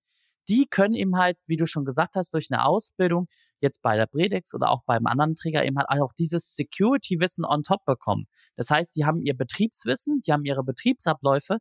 die 0.49 0.65
können 0.69 0.93
eben 0.93 1.17
halt, 1.17 1.37
wie 1.47 1.57
du 1.57 1.65
schon 1.65 1.85
gesagt 1.85 2.15
hast, 2.15 2.33
durch 2.33 2.47
eine 2.51 2.65
Ausbildung, 2.65 3.27
jetzt 3.59 3.81
bei 3.81 3.95
der 3.95 4.07
Bredex 4.07 4.53
oder 4.53 4.69
auch 4.69 4.83
beim 4.85 5.07
anderen 5.07 5.35
Träger, 5.35 5.65
eben 5.65 5.77
halt 5.77 5.89
auch 5.89 6.13
dieses 6.13 6.55
Security-Wissen 6.55 7.45
on 7.45 7.63
top 7.63 7.85
bekommen. 7.85 8.25
Das 8.55 8.69
heißt, 8.69 8.95
die 8.95 9.05
haben 9.05 9.19
ihr 9.19 9.35
Betriebswissen, 9.35 10.21
die 10.21 10.33
haben 10.33 10.43
ihre 10.43 10.63
Betriebsabläufe, 10.63 11.57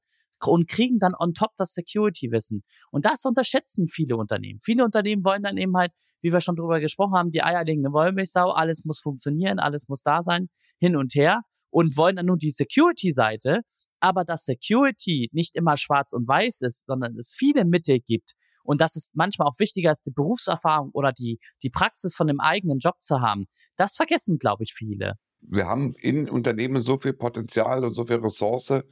und 0.46 0.68
kriegen 0.68 0.98
dann 0.98 1.12
on 1.18 1.34
top 1.34 1.50
das 1.56 1.74
Security-Wissen. 1.74 2.62
Und 2.90 3.04
das 3.04 3.24
unterschätzen 3.24 3.86
viele 3.86 4.16
Unternehmen. 4.16 4.60
Viele 4.62 4.84
Unternehmen 4.84 5.24
wollen 5.24 5.42
dann 5.42 5.56
eben 5.56 5.76
halt, 5.76 5.92
wie 6.20 6.32
wir 6.32 6.40
schon 6.40 6.56
drüber 6.56 6.80
gesprochen 6.80 7.14
haben, 7.14 7.30
die 7.30 7.42
eierlegende 7.42 7.92
Wollmilchsau, 7.92 8.50
alles 8.50 8.84
muss 8.84 9.00
funktionieren, 9.00 9.58
alles 9.58 9.88
muss 9.88 10.02
da 10.02 10.22
sein, 10.22 10.48
hin 10.78 10.96
und 10.96 11.14
her 11.14 11.42
und 11.70 11.96
wollen 11.96 12.16
dann 12.16 12.26
nur 12.26 12.36
die 12.36 12.50
Security-Seite, 12.50 13.62
aber 14.00 14.24
dass 14.24 14.44
Security 14.44 15.30
nicht 15.32 15.54
immer 15.56 15.76
schwarz 15.76 16.12
und 16.12 16.28
weiß 16.28 16.60
ist, 16.62 16.86
sondern 16.86 17.16
es 17.16 17.34
viele 17.36 17.64
Mittel 17.64 18.00
gibt 18.00 18.34
und 18.64 18.80
dass 18.80 18.96
es 18.96 19.10
manchmal 19.14 19.48
auch 19.48 19.58
wichtiger 19.58 19.90
ist, 19.90 20.06
die 20.06 20.10
Berufserfahrung 20.10 20.90
oder 20.92 21.12
die, 21.12 21.38
die 21.62 21.70
Praxis 21.70 22.14
von 22.14 22.26
dem 22.26 22.40
eigenen 22.40 22.78
Job 22.78 22.96
zu 23.00 23.20
haben, 23.20 23.46
das 23.76 23.96
vergessen, 23.96 24.38
glaube 24.38 24.64
ich, 24.64 24.72
viele. 24.74 25.14
Wir 25.40 25.66
haben 25.66 25.94
in 25.96 26.28
Unternehmen 26.28 26.82
so 26.82 26.96
viel 26.96 27.14
Potenzial 27.14 27.84
und 27.84 27.94
so 27.94 28.04
viel 28.04 28.16
Ressource, 28.16 28.82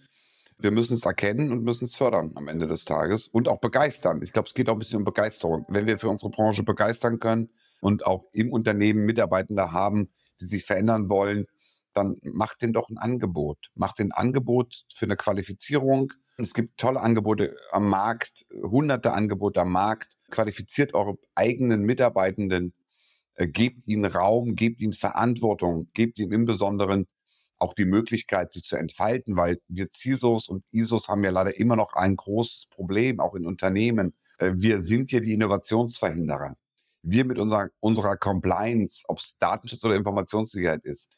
wir 0.62 0.70
müssen 0.70 0.94
es 0.94 1.04
erkennen 1.04 1.52
und 1.52 1.64
müssen 1.64 1.84
es 1.84 1.96
fördern 1.96 2.32
am 2.34 2.48
Ende 2.48 2.66
des 2.66 2.84
Tages 2.84 3.28
und 3.28 3.48
auch 3.48 3.60
begeistern. 3.60 4.22
Ich 4.22 4.32
glaube, 4.32 4.48
es 4.48 4.54
geht 4.54 4.68
auch 4.68 4.74
ein 4.74 4.78
bisschen 4.78 4.98
um 4.98 5.04
Begeisterung. 5.04 5.64
Wenn 5.68 5.86
wir 5.86 5.98
für 5.98 6.08
unsere 6.08 6.30
Branche 6.30 6.62
begeistern 6.62 7.18
können 7.18 7.50
und 7.80 8.06
auch 8.06 8.24
im 8.32 8.52
Unternehmen 8.52 9.04
Mitarbeitende 9.06 9.72
haben, 9.72 10.08
die 10.40 10.46
sich 10.46 10.64
verändern 10.64 11.08
wollen, 11.08 11.46
dann 11.94 12.16
macht 12.22 12.62
denen 12.62 12.72
doch 12.72 12.88
ein 12.88 12.98
Angebot. 12.98 13.70
Macht 13.74 14.00
ein 14.00 14.12
Angebot 14.12 14.84
für 14.94 15.06
eine 15.06 15.16
Qualifizierung. 15.16 16.12
Es 16.36 16.54
gibt 16.54 16.78
tolle 16.78 17.00
Angebote 17.00 17.56
am 17.72 17.88
Markt, 17.88 18.46
hunderte 18.62 19.12
Angebote 19.12 19.60
am 19.60 19.72
Markt. 19.72 20.08
Qualifiziert 20.30 20.94
eure 20.94 21.18
eigenen 21.34 21.82
Mitarbeitenden, 21.82 22.72
äh, 23.34 23.48
gebt 23.48 23.86
ihnen 23.88 24.04
Raum, 24.04 24.54
gebt 24.54 24.80
ihnen 24.80 24.92
Verantwortung, 24.92 25.88
gebt 25.92 26.18
ihnen 26.18 26.32
im 26.32 26.44
Besonderen 26.44 27.06
auch 27.60 27.74
die 27.74 27.84
Möglichkeit, 27.84 28.52
sich 28.52 28.64
zu 28.64 28.76
entfalten, 28.76 29.36
weil 29.36 29.60
wir 29.68 29.88
CISOs 29.90 30.48
und 30.48 30.64
ISOs 30.72 31.08
haben 31.08 31.22
ja 31.24 31.30
leider 31.30 31.56
immer 31.58 31.76
noch 31.76 31.92
ein 31.92 32.16
großes 32.16 32.66
Problem, 32.70 33.20
auch 33.20 33.34
in 33.34 33.46
Unternehmen. 33.46 34.14
Äh, 34.38 34.52
wir 34.56 34.80
sind 34.80 35.10
hier 35.10 35.20
die 35.20 35.34
Innovationsverhinderer. 35.34 36.56
Wir 37.02 37.24
mit 37.24 37.38
unserer, 37.38 37.68
unserer 37.80 38.16
Compliance, 38.16 39.04
ob 39.08 39.18
es 39.18 39.36
Datenschutz 39.38 39.84
oder 39.84 39.94
Informationssicherheit 39.94 40.84
ist, 40.84 41.10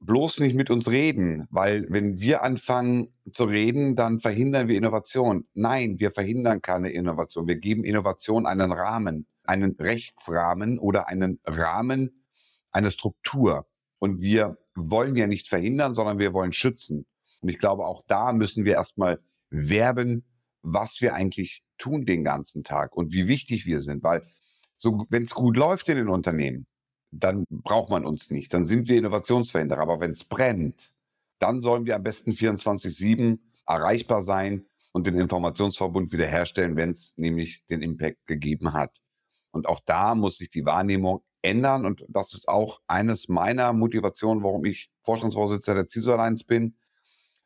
bloß 0.00 0.40
nicht 0.40 0.54
mit 0.54 0.70
uns 0.70 0.88
reden, 0.88 1.46
weil 1.50 1.86
wenn 1.88 2.20
wir 2.20 2.42
anfangen 2.42 3.14
zu 3.32 3.44
reden, 3.44 3.96
dann 3.96 4.20
verhindern 4.20 4.68
wir 4.68 4.76
Innovation. 4.76 5.46
Nein, 5.54 5.98
wir 5.98 6.10
verhindern 6.10 6.60
keine 6.62 6.90
Innovation. 6.90 7.48
Wir 7.48 7.56
geben 7.56 7.84
Innovation 7.84 8.46
einen 8.46 8.72
Rahmen, 8.72 9.26
einen 9.44 9.76
Rechtsrahmen 9.78 10.78
oder 10.78 11.08
einen 11.08 11.40
Rahmen, 11.44 12.24
eine 12.70 12.90
Struktur. 12.90 13.66
Und 13.98 14.20
wir 14.20 14.58
wollen 14.74 15.16
ja 15.16 15.26
nicht 15.26 15.48
verhindern, 15.48 15.94
sondern 15.94 16.18
wir 16.18 16.34
wollen 16.34 16.52
schützen. 16.52 17.06
Und 17.40 17.48
ich 17.48 17.58
glaube, 17.58 17.86
auch 17.86 18.02
da 18.06 18.32
müssen 18.32 18.64
wir 18.64 18.74
erstmal 18.74 19.20
werben, 19.50 20.24
was 20.62 21.00
wir 21.00 21.14
eigentlich 21.14 21.62
tun 21.78 22.04
den 22.04 22.24
ganzen 22.24 22.64
Tag 22.64 22.96
und 22.96 23.12
wie 23.12 23.28
wichtig 23.28 23.66
wir 23.66 23.80
sind. 23.80 24.02
Weil 24.02 24.22
so, 24.78 25.06
wenn 25.08 25.22
es 25.22 25.34
gut 25.34 25.56
läuft 25.56 25.88
in 25.88 25.96
den 25.96 26.08
Unternehmen, 26.08 26.66
dann 27.10 27.44
braucht 27.48 27.90
man 27.90 28.04
uns 28.04 28.30
nicht. 28.30 28.52
Dann 28.52 28.66
sind 28.66 28.88
wir 28.88 28.98
Innovationsverhinderer. 28.98 29.80
Aber 29.80 30.00
wenn 30.00 30.10
es 30.10 30.24
brennt, 30.24 30.92
dann 31.38 31.60
sollen 31.60 31.86
wir 31.86 31.96
am 31.96 32.02
besten 32.02 32.32
24-7 32.32 33.38
erreichbar 33.66 34.22
sein 34.22 34.66
und 34.92 35.06
den 35.06 35.18
Informationsverbund 35.18 36.12
wiederherstellen, 36.12 36.76
wenn 36.76 36.90
es 36.90 37.14
nämlich 37.16 37.64
den 37.66 37.82
Impact 37.82 38.26
gegeben 38.26 38.72
hat. 38.72 38.96
Und 39.50 39.68
auch 39.68 39.80
da 39.84 40.14
muss 40.14 40.38
sich 40.38 40.50
die 40.50 40.64
Wahrnehmung 40.64 41.22
ändern. 41.46 41.86
Und 41.86 42.04
das 42.08 42.34
ist 42.34 42.48
auch 42.48 42.80
eines 42.86 43.28
meiner 43.28 43.72
Motivationen, 43.72 44.42
warum 44.42 44.64
ich 44.64 44.90
Vorstandsvorsitzender 45.02 45.82
der 45.82 45.88
CISO 45.88 46.12
Alliance 46.12 46.44
bin, 46.44 46.76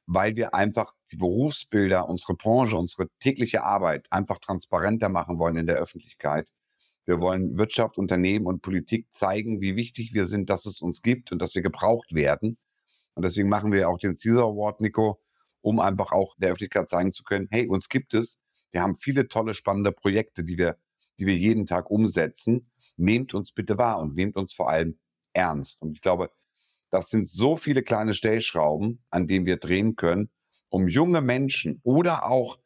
weil 0.07 0.35
wir 0.37 0.55
einfach 0.55 0.93
die 1.13 1.17
Berufsbilder, 1.17 2.09
unsere 2.09 2.35
Branche, 2.35 2.77
unsere 2.77 3.09
tägliche 3.21 3.63
Arbeit 3.63 4.07
einfach 4.11 4.39
transparenter 4.39 5.09
machen 5.09 5.39
wollen 5.39 5.57
in 5.57 5.67
der 5.67 5.77
Öffentlichkeit. 5.77 6.49
Wir 7.05 7.21
wollen 7.21 7.59
Wirtschaft, 7.59 7.99
Unternehmen 7.99 8.47
und 8.47 8.63
Politik 8.63 9.13
zeigen, 9.13 9.61
wie 9.61 9.77
wichtig 9.77 10.15
wir 10.15 10.27
sind, 10.27 10.51
dass 10.51 10.67
es 10.67 10.81
uns 10.81 11.03
gibt 11.03 11.33
und 11.33 11.41
dass 11.41 11.55
wir 11.55 11.63
gebraucht 11.63 12.15
werden. 12.15 12.59
Und 13.15 13.25
deswegen 13.25 13.49
machen 13.49 13.73
wir 13.73 13.89
auch 13.89 13.99
den 13.99 14.17
CISO 14.17 14.51
Award, 14.51 14.81
Nico, 14.81 15.21
um 15.61 15.81
einfach 15.81 16.13
auch 16.13 16.35
der 16.39 16.51
Öffentlichkeit 16.51 16.89
zeigen 16.89 17.13
zu 17.13 17.23
können, 17.23 17.49
hey, 17.51 17.67
uns 17.67 17.89
gibt 17.89 18.15
es. 18.15 18.39
Wir 18.71 18.83
haben 18.83 18.97
viele 18.97 19.29
tolle, 19.29 19.55
spannende 19.55 19.93
Projekte, 19.93 20.45
die 20.45 20.57
wir, 20.57 20.77
die 21.19 21.27
wir 21.27 21.37
jeden 21.37 21.67
Tag 21.67 21.91
umsetzen 21.91 22.70
nehmt 23.01 23.35
uns 23.35 23.53
bitte 23.53 23.79
wahr 23.79 24.01
und 24.01 24.15
nehmt 24.15 24.37
uns 24.37 24.53
vor 24.53 24.71
allem 24.71 24.99
ernst. 25.33 25.81
Und 25.83 25.93
ich 25.93 26.01
glaube, 26.01 26.31
das 26.91 27.11
sind 27.11 27.27
so 27.27 27.57
viele 27.57 27.83
kleine 27.83 28.15
Stellschrauben, 28.15 29.05
an 29.11 29.27
denen 29.27 29.47
wir 29.47 29.57
drehen 29.57 29.97
können, 29.97 30.31
um 30.69 30.89
junge 30.89 31.21
Menschen 31.21 31.81
oder 31.83 32.27
auch 32.29 32.59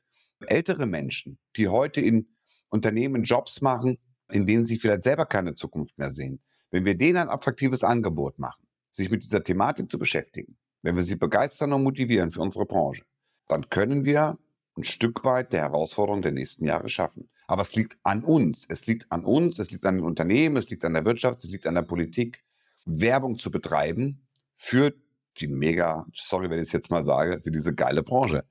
ältere 0.46 0.86
Menschen, 0.86 1.38
die 1.56 1.68
heute 1.68 2.00
in 2.00 2.28
Unternehmen 2.68 3.24
Jobs 3.24 3.60
machen, 3.60 3.98
in 4.30 4.46
denen 4.46 4.66
sie 4.66 4.78
vielleicht 4.78 5.02
selber 5.02 5.26
keine 5.26 5.54
Zukunft 5.54 5.96
mehr 5.98 6.10
sehen, 6.10 6.42
wenn 6.70 6.84
wir 6.84 6.96
denen 6.96 7.18
ein 7.18 7.28
attraktives 7.28 7.84
Angebot 7.84 8.38
machen, 8.38 8.66
sich 8.90 9.10
mit 9.10 9.22
dieser 9.22 9.44
Thematik 9.44 9.90
zu 9.90 9.98
beschäftigen, 9.98 10.58
wenn 10.82 10.96
wir 10.96 11.02
sie 11.02 11.16
begeistern 11.16 11.72
und 11.72 11.84
motivieren 11.84 12.30
für 12.30 12.40
unsere 12.40 12.66
Branche, 12.66 13.04
dann 13.48 13.68
können 13.68 14.04
wir 14.04 14.38
ein 14.76 14.84
Stück 14.84 15.24
weit 15.24 15.52
der 15.52 15.62
Herausforderung 15.62 16.22
der 16.22 16.32
nächsten 16.32 16.64
Jahre 16.64 16.88
schaffen. 16.88 17.28
Aber 17.46 17.62
es 17.62 17.74
liegt 17.74 17.96
an 18.02 18.24
uns. 18.24 18.66
Es 18.68 18.86
liegt 18.86 19.10
an 19.10 19.24
uns, 19.24 19.58
es 19.58 19.70
liegt 19.70 19.86
an 19.86 19.96
den 19.96 20.04
Unternehmen, 20.04 20.56
es 20.56 20.68
liegt 20.68 20.84
an 20.84 20.94
der 20.94 21.04
Wirtschaft, 21.04 21.38
es 21.38 21.50
liegt 21.50 21.66
an 21.66 21.74
der 21.74 21.82
Politik, 21.82 22.44
Werbung 22.84 23.38
zu 23.38 23.50
betreiben 23.50 24.26
für 24.54 24.94
die 25.38 25.48
mega, 25.48 26.06
sorry, 26.12 26.50
wenn 26.50 26.58
ich 26.58 26.68
es 26.68 26.72
jetzt 26.72 26.90
mal 26.90 27.04
sage, 27.04 27.40
für 27.42 27.50
diese 27.50 27.74
geile 27.74 28.02
Branche. 28.02 28.44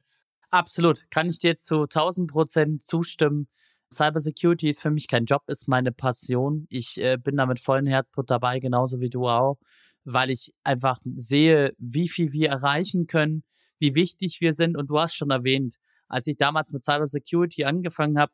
Absolut. 0.49 1.09
Kann 1.09 1.29
ich 1.29 1.39
dir 1.39 1.55
zu 1.55 1.83
1000 1.83 2.29
Prozent 2.29 2.83
zustimmen. 2.83 3.47
Cybersecurity 3.93 4.69
ist 4.69 4.81
für 4.81 4.91
mich 4.91 5.07
kein 5.07 5.25
Job, 5.25 5.43
ist 5.47 5.67
meine 5.67 5.91
Passion. 5.91 6.67
Ich 6.69 6.99
äh, 6.99 7.17
bin 7.17 7.37
da 7.37 7.45
mit 7.45 7.59
vollem 7.59 7.85
Herzblut 7.85 8.29
dabei, 8.29 8.59
genauso 8.59 8.99
wie 8.99 9.09
du 9.09 9.27
auch, 9.27 9.57
weil 10.03 10.29
ich 10.29 10.53
einfach 10.63 10.99
sehe, 11.15 11.73
wie 11.77 12.09
viel 12.09 12.33
wir 12.33 12.49
erreichen 12.49 13.07
können, 13.07 13.43
wie 13.79 13.95
wichtig 13.95 14.41
wir 14.41 14.53
sind. 14.53 14.77
Und 14.77 14.87
du 14.89 14.99
hast 14.99 15.15
schon 15.15 15.29
erwähnt, 15.29 15.77
als 16.13 16.27
ich 16.27 16.37
damals 16.37 16.71
mit 16.71 16.83
Cybersecurity 16.83 17.65
angefangen 17.65 18.19
habe, 18.19 18.31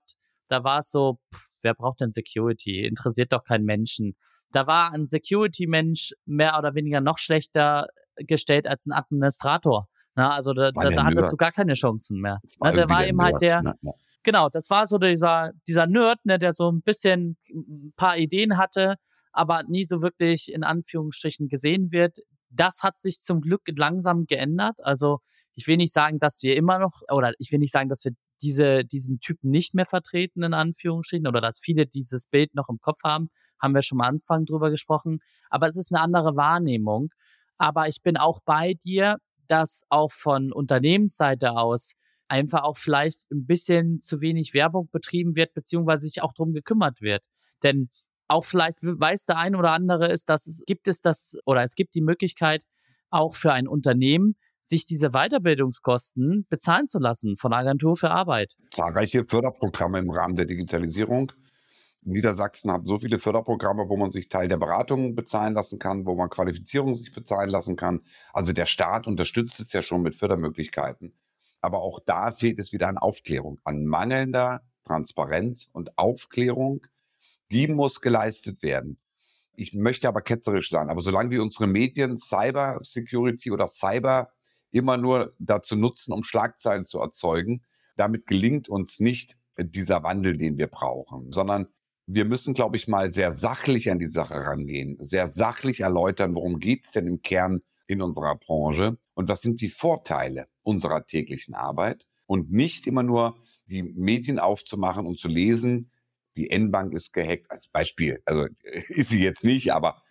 da 0.50 0.64
war 0.64 0.80
es 0.80 0.92
so, 0.92 1.20
pff, 1.34 1.50
wer 1.62 1.74
braucht 1.74 2.02
denn 2.02 2.12
Security? 2.12 2.86
Interessiert 2.86 3.32
doch 3.32 3.44
keinen 3.44 3.64
Menschen. 3.66 4.16
Da 4.52 4.68
war 4.68 4.92
ein 4.92 5.06
Security-Mensch 5.06 6.14
mehr 6.26 6.58
oder 6.58 6.76
weniger 6.76 7.02
noch 7.02 7.20
schlechter 7.20 7.88
gestellt 8.16 8.68
als 8.68 8.86
ein 8.86 8.92
Administrator. 8.92 9.88
Na, 10.16 10.32
also 10.34 10.54
da, 10.54 10.72
da, 10.72 10.90
da 10.90 11.06
hattest 11.06 11.32
du 11.32 11.38
gar 11.38 11.52
keine 11.52 11.74
Chancen 11.74 12.20
mehr. 12.20 12.40
Na, 12.60 12.72
der 12.72 12.90
war 12.90 13.08
eben 13.08 13.22
halt 13.22 13.42
der, 13.42 13.62
genau, 14.24 14.50
das 14.50 14.70
war 14.70 14.86
so 14.86 14.98
dieser, 14.98 15.52
dieser 15.66 15.88
Nerd, 15.88 16.20
ne, 16.26 16.38
der 16.38 16.52
so 16.52 16.70
ein 16.70 16.82
bisschen 16.82 17.38
ein 17.50 17.94
paar 17.96 18.18
Ideen 18.18 18.58
hatte, 18.58 18.96
aber 19.32 19.64
nie 19.64 19.86
so 19.86 20.02
wirklich 20.02 20.52
in 20.52 20.64
Anführungsstrichen 20.64 21.48
gesehen 21.48 21.92
wird. 21.92 22.18
Das 22.50 22.82
hat 22.84 23.00
sich 23.00 23.22
zum 23.22 23.40
Glück 23.40 23.62
langsam 23.78 24.26
geändert. 24.26 24.84
Also 24.84 25.20
ich 25.56 25.68
will 25.68 25.78
nicht 25.78 25.94
sagen, 25.94 26.20
dass 26.20 26.42
wir 26.42 26.56
immer 26.56 26.80
noch, 26.80 27.02
oder 27.12 27.34
ich 27.40 27.52
will 27.52 27.60
nicht 27.60 27.72
sagen, 27.72 27.90
dass 27.90 28.06
wir 28.06 28.14
diese, 28.42 28.86
diesen 28.86 29.20
Typen 29.20 29.50
nicht 29.50 29.74
mehr 29.74 29.86
vertreten, 29.86 30.44
in 30.44 30.54
Anführungsstrichen, 30.54 31.28
oder 31.28 31.42
dass 31.42 31.60
viele 31.60 31.86
dieses 31.86 32.28
Bild 32.28 32.56
noch 32.56 32.70
im 32.70 32.80
Kopf 32.80 33.00
haben, 33.04 33.30
haben 33.62 33.74
wir 33.74 33.82
schon 33.82 34.00
am 34.00 34.08
Anfang 34.08 34.46
drüber 34.46 34.70
gesprochen. 34.70 35.20
Aber 35.50 35.68
es 35.68 35.76
ist 35.76 35.94
eine 35.94 36.02
andere 36.02 36.36
Wahrnehmung. 36.38 37.10
Aber 37.58 37.88
ich 37.88 38.02
bin 38.02 38.16
auch 38.16 38.40
bei 38.46 38.74
dir, 38.74 39.18
dass 39.48 39.84
auch 39.90 40.12
von 40.12 40.54
Unternehmensseite 40.54 41.52
aus 41.52 41.94
einfach 42.30 42.64
auch 42.64 42.78
vielleicht 42.78 43.30
ein 43.32 43.46
bisschen 43.46 44.00
zu 44.00 44.22
wenig 44.22 44.54
Werbung 44.54 44.90
betrieben 44.92 45.36
wird, 45.36 45.54
beziehungsweise 45.54 46.08
sich 46.08 46.22
auch 46.22 46.34
drum 46.34 46.54
gekümmert 46.54 47.02
wird. 47.02 47.26
Denn 47.64 47.90
auch 48.28 48.46
vielleicht 48.46 48.84
weiß 48.84 49.26
der 49.26 49.38
ein 49.38 49.56
oder 49.56 49.72
andere 49.72 50.12
ist, 50.12 50.30
dass 50.30 50.48
es 50.48 50.62
gibt 50.66 50.88
es 50.88 51.02
das 51.02 51.36
oder 51.46 51.64
es 51.64 51.74
gibt 51.74 51.96
die 51.96 52.02
Möglichkeit 52.02 52.64
auch 53.10 53.36
für 53.36 53.52
ein 53.52 53.68
Unternehmen, 53.68 54.36
sich 54.70 54.86
diese 54.86 55.10
Weiterbildungskosten 55.10 56.46
bezahlen 56.48 56.88
zu 56.88 57.00
lassen 57.00 57.36
von 57.36 57.54
Agentur 57.54 57.98
für 57.98 58.12
Arbeit. 58.12 58.56
Zahlreiche 58.72 59.26
Förderprogramme 59.26 60.00
im 60.00 60.12
Rahmen 60.12 60.36
der 60.36 60.46
Digitalisierung. 60.46 61.32
Niedersachsen 62.02 62.72
hat 62.72 62.86
so 62.86 63.00
viele 63.00 63.20
Förderprogramme, 63.20 63.90
wo 63.90 63.98
man 63.98 64.12
sich 64.12 64.30
Teil 64.30 64.48
der 64.48 64.58
Beratung 64.58 65.16
bezahlen 65.16 65.54
lassen 65.54 65.80
kann, 65.80 66.06
wo 66.06 66.16
man 66.16 66.30
Qualifizierung 66.30 66.96
sich 66.96 67.12
bezahlen 67.12 67.50
lassen 67.50 67.76
kann. 67.76 68.02
Also 68.32 68.54
der 68.54 68.68
Staat 68.68 69.08
unterstützt 69.08 69.60
es 69.60 69.74
ja 69.74 69.82
schon 69.82 70.02
mit 70.02 70.16
Fördermöglichkeiten. 70.16 71.14
Aber 71.62 71.80
auch 71.80 72.00
da 72.06 72.32
fehlt 72.32 72.60
es 72.60 72.72
wieder 72.72 72.88
an 72.88 72.98
Aufklärung, 72.98 73.60
an 73.66 73.86
mangelnder 73.86 74.62
Transparenz 74.86 75.70
und 75.74 75.98
Aufklärung. 75.98 76.86
Die 77.52 77.68
muss 77.68 78.00
geleistet 78.00 78.64
werden. 78.64 78.98
Ich 79.56 79.74
möchte 79.74 80.08
aber 80.08 80.22
ketzerisch 80.22 80.70
sein, 80.70 80.90
aber 80.90 81.02
solange 81.02 81.32
wir 81.32 81.42
unsere 81.42 81.68
Medien 81.68 82.16
Cyber 82.16 82.80
Security 82.82 83.52
oder 83.52 83.68
Cyber 83.68 84.30
immer 84.72 84.98
nur 84.98 85.34
dazu 85.40 85.76
nutzen, 85.76 86.14
um 86.14 86.24
Schlagzeilen 86.24 86.86
zu 86.86 87.00
erzeugen, 87.00 87.64
damit 87.96 88.28
gelingt 88.28 88.70
uns 88.70 89.00
nicht 89.00 89.38
dieser 89.58 90.04
Wandel, 90.04 90.38
den 90.38 90.58
wir 90.58 90.68
brauchen, 90.68 91.32
sondern 91.32 91.68
wir 92.12 92.26
müssen, 92.26 92.54
glaube 92.54 92.76
ich, 92.76 92.88
mal 92.88 93.12
sehr 93.12 93.34
sachlich 93.34 93.92
an 93.92 94.00
die 94.00 94.08
Sache 94.08 94.34
rangehen, 94.34 94.98
sehr 95.00 95.28
sachlich 95.28 95.82
erläutern, 95.82 96.34
worum 96.34 96.60
geht 96.60 96.86
es 96.86 96.92
denn 96.92 97.06
im 97.06 97.22
Kern 97.22 97.62
in 97.86 98.02
unserer 98.02 98.36
Branche 98.36 98.98
und 99.14 99.28
was 99.28 99.42
sind 99.42 99.62
die 99.62 99.68
Vorteile 99.68 100.48
unserer 100.64 101.06
täglichen 101.06 101.54
Arbeit 101.54 102.08
und 102.26 102.52
nicht 102.52 102.88
immer 102.88 103.04
nur 103.04 103.36
die 103.66 103.84
Medien 103.84 104.40
aufzumachen 104.40 105.06
und 105.06 105.20
zu 105.20 105.28
lesen, 105.28 105.92
die 106.36 106.50
N-Bank 106.50 106.94
ist 106.94 107.12
gehackt 107.14 107.52
als 107.52 107.68
Beispiel. 107.68 108.22
Also 108.26 108.48
ist 108.90 109.10
sie 109.10 109.24
jetzt 109.24 109.44
nicht, 109.44 109.74
aber 109.74 110.02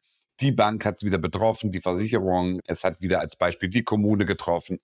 die 0.40 0.52
Bank 0.52 0.84
hat 0.84 0.96
es 0.96 1.04
wieder 1.04 1.18
betroffen, 1.18 1.72
die 1.72 1.80
Versicherung, 1.80 2.60
es 2.66 2.84
hat 2.84 3.00
wieder 3.00 3.20
als 3.20 3.36
Beispiel 3.36 3.68
die 3.68 3.82
Kommune 3.82 4.24
getroffen. 4.24 4.78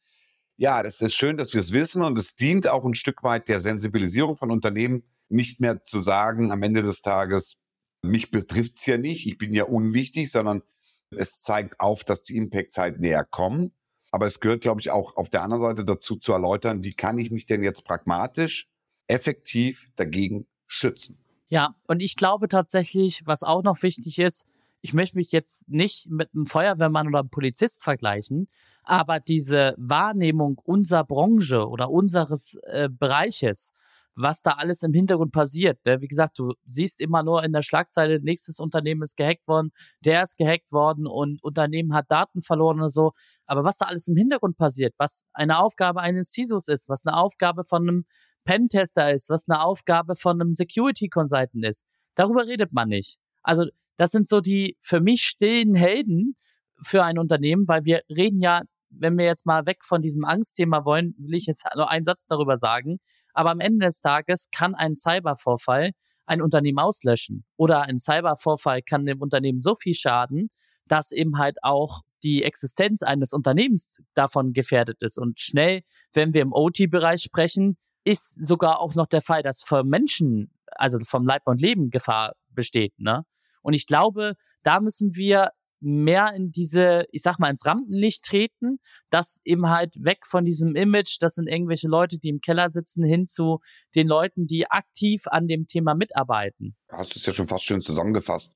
Ja, 0.57 0.83
das 0.83 1.01
ist 1.01 1.14
schön, 1.14 1.37
dass 1.37 1.53
wir 1.53 1.61
es 1.61 1.73
wissen 1.73 2.03
und 2.03 2.19
es 2.19 2.37
dient 2.37 2.69
auch 2.69 2.85
ein 2.85 2.95
Stück 2.95 3.23
weit 3.23 3.49
der 3.49 3.61
Sensibilisierung 3.61 4.37
von 4.37 4.51
Unternehmen, 4.51 5.05
nicht 5.29 5.61
mehr 5.61 5.83
zu 5.83 6.01
sagen 6.01 6.53
am 6.53 6.62
Ende 6.62 6.83
des 6.83 7.03
Tages, 7.03 7.57
mich 8.03 8.31
betrifft 8.31 8.77
es 8.77 8.87
ja 8.87 8.99
nicht, 8.99 9.27
ich 9.27 9.38
bin 9.38 9.53
ja 9.53 9.64
unwichtig, 9.64 10.31
sondern 10.31 10.62
es 11.11 11.40
zeigt 11.40 11.81
auf, 11.81 12.05
dass 12.05 12.23
die 12.23 12.37
Impacts 12.37 12.79
halt 12.79 13.01
näher 13.01 13.25
kommen. 13.25 13.73
Aber 14.11 14.27
es 14.27 14.38
gehört, 14.40 14.61
glaube 14.61 14.81
ich, 14.81 14.90
auch 14.90 15.17
auf 15.17 15.29
der 15.29 15.43
anderen 15.43 15.62
Seite 15.62 15.85
dazu 15.85 16.17
zu 16.17 16.33
erläutern, 16.33 16.85
wie 16.85 16.93
kann 16.93 17.19
ich 17.19 17.31
mich 17.31 17.47
denn 17.47 17.64
jetzt 17.64 17.85
pragmatisch, 17.85 18.69
effektiv 19.09 19.88
dagegen 19.97 20.47
schützen. 20.67 21.19
Ja, 21.49 21.75
und 21.88 22.01
ich 22.01 22.17
glaube 22.17 22.49
tatsächlich, 22.49 23.23
was 23.27 23.43
auch 23.43 23.62
noch 23.62 23.83
wichtig 23.83 24.19
ist, 24.19 24.47
ich 24.85 24.92
möchte 24.92 25.16
mich 25.16 25.33
jetzt 25.33 25.66
nicht 25.66 26.11
mit 26.11 26.29
einem 26.35 26.44
Feuerwehrmann 26.44 27.09
oder 27.09 27.20
einem 27.20 27.31
Polizist 27.31 27.83
vergleichen, 27.83 28.49
aber 28.83 29.18
diese 29.18 29.75
Wahrnehmung 29.79 30.61
unserer 30.62 31.05
Branche 31.05 31.66
oder 31.66 31.90
unseres 31.90 32.59
äh, 32.64 32.90
Bereiches, 32.90 33.73
was 34.14 34.42
da 34.42 34.51
alles 34.51 34.83
im 34.83 34.92
Hintergrund 34.92 35.33
passiert. 35.33 35.83
Ne? 35.87 36.03
Wie 36.03 36.07
gesagt, 36.07 36.38
du 36.38 36.53
siehst 36.66 37.01
immer 37.01 37.23
nur 37.23 37.42
in 37.44 37.55
der 37.55 37.62
Schlagzeile, 37.62 38.20
nächstes 38.20 38.61
Unternehmen 38.61 39.01
ist 39.01 39.16
gehackt 39.16 39.49
worden, 39.49 39.73
der 40.05 40.23
ist 40.23 40.37
gehackt 40.37 40.70
worden 40.70 41.07
und 41.07 41.42
Unternehmen 41.42 41.94
hat 41.94 42.11
Daten 42.11 42.42
verloren 42.42 42.81
oder 42.81 42.90
so. 42.90 43.12
Aber 43.47 43.64
was 43.64 43.79
da 43.79 43.87
alles 43.87 44.07
im 44.09 44.16
Hintergrund 44.16 44.59
passiert, 44.59 44.92
was 44.99 45.25
eine 45.33 45.61
Aufgabe 45.61 46.03
eines 46.03 46.31
CISOs 46.31 46.68
ist, 46.68 46.90
was 46.90 47.07
eine 47.07 47.16
Aufgabe 47.16 47.64
von 47.64 47.88
einem 47.88 48.05
Pentester 48.44 49.14
ist, 49.14 49.31
was 49.31 49.49
eine 49.49 49.62
Aufgabe 49.62 50.14
von 50.14 50.42
einem 50.42 50.55
Security 50.55 51.09
Consultant 51.09 51.64
ist, 51.64 51.87
darüber 52.16 52.47
redet 52.47 52.75
man 52.75 52.90
nicht. 52.90 53.18
Also 53.45 53.67
das 53.97 54.11
sind 54.11 54.29
so 54.29 54.41
die 54.41 54.77
für 54.81 55.01
mich 55.01 55.23
stillen 55.23 55.75
Helden 55.75 56.37
für 56.83 57.05
ein 57.05 57.19
Unternehmen, 57.19 57.69
weil 57.69 57.85
wir 57.85 58.03
reden 58.09 58.41
ja, 58.41 58.63
wenn 58.91 59.17
wir 59.17 59.25
jetzt 59.25 59.47
mal 59.47 59.67
weg 59.67 59.85
von 59.85 60.03
diesem 60.03 60.25
Angstthema 60.25 60.85
wollen, 60.85 61.15
will 61.19 61.37
ich 61.37 61.47
jetzt 61.47 61.65
nur 61.77 61.91
einen 61.91 62.05
Satz 62.05 62.27
darüber 62.27 62.57
sagen. 62.57 62.99
Aber 63.33 63.51
am 63.51 63.61
Ende 63.61 63.87
des 63.87 64.01
Tages 64.01 64.47
kann 64.53 64.75
ein 64.75 64.97
Cybervorfall 64.97 65.93
ein 66.27 66.43
Unternehmen 66.43 66.79
auslöschen. 66.79 67.45
Oder 67.57 67.83
ein 67.83 67.99
Cybervorfall 67.99 68.83
kann 68.83 69.07
dem 69.07 69.21
Unternehmen 69.21 69.61
so 69.61 69.75
viel 69.75 69.95
schaden, 69.95 70.51
dass 70.87 71.13
eben 71.13 71.39
halt 71.39 71.59
auch 71.63 72.03
die 72.23 72.43
Existenz 72.43 73.03
eines 73.03 73.33
Unternehmens 73.33 74.01
davon 74.15 74.53
gefährdet 74.53 74.99
ist. 75.01 75.19
Und 75.19 75.41
schnell, 75.41 75.83
wenn 76.13 76.33
wir 76.33 76.43
im 76.43 76.53
OT-Bereich 76.53 77.23
sprechen, 77.23 77.77
ist 78.05 78.45
sogar 78.45 78.81
auch 78.81 78.95
noch 78.95 79.07
der 79.07 79.23
Fall, 79.23 79.43
dass 79.43 79.63
für 79.63 79.85
Menschen, 79.85 80.51
also 80.73 80.99
vom 81.01 81.27
Leib 81.27 81.43
und 81.47 81.61
Leben 81.61 81.91
Gefahr 81.91 82.35
besteht. 82.55 82.93
Ne? 82.99 83.25
Und 83.62 83.75
ich 83.75 83.87
glaube, 83.87 84.35
da 84.62 84.81
müssen 84.81 85.14
wir 85.14 85.51
mehr 85.81 86.33
in 86.35 86.51
diese, 86.51 87.05
ich 87.12 87.23
sag 87.23 87.38
mal, 87.38 87.51
ins 87.51 87.67
Rampenlicht 87.67 88.25
treten, 88.25 88.79
dass 89.11 89.40
eben 89.45 89.69
halt 89.69 89.97
weg 90.03 90.21
von 90.27 90.45
diesem 90.45 90.75
Image, 90.75 91.19
das 91.21 91.35
sind 91.35 91.47
irgendwelche 91.47 91.88
Leute, 91.88 92.19
die 92.19 92.31
im 92.31 92.40
Keller 92.40 92.71
sitzen, 92.71 93.05
hin 93.05 93.27
zu 93.27 93.59
den 93.95 94.09
Leuten, 94.09 94.47
die 94.47 94.71
aktiv 94.71 95.23
an 95.27 95.47
dem 95.47 95.67
Thema 95.67 95.95
mitarbeiten. 95.95 96.75
Hast 96.88 97.14
du 97.14 97.19
es 97.19 97.27
ja 97.27 97.33
schon 97.33 97.47
fast 97.47 97.64
schön 97.64 97.83
zusammengefasst. 97.83 98.53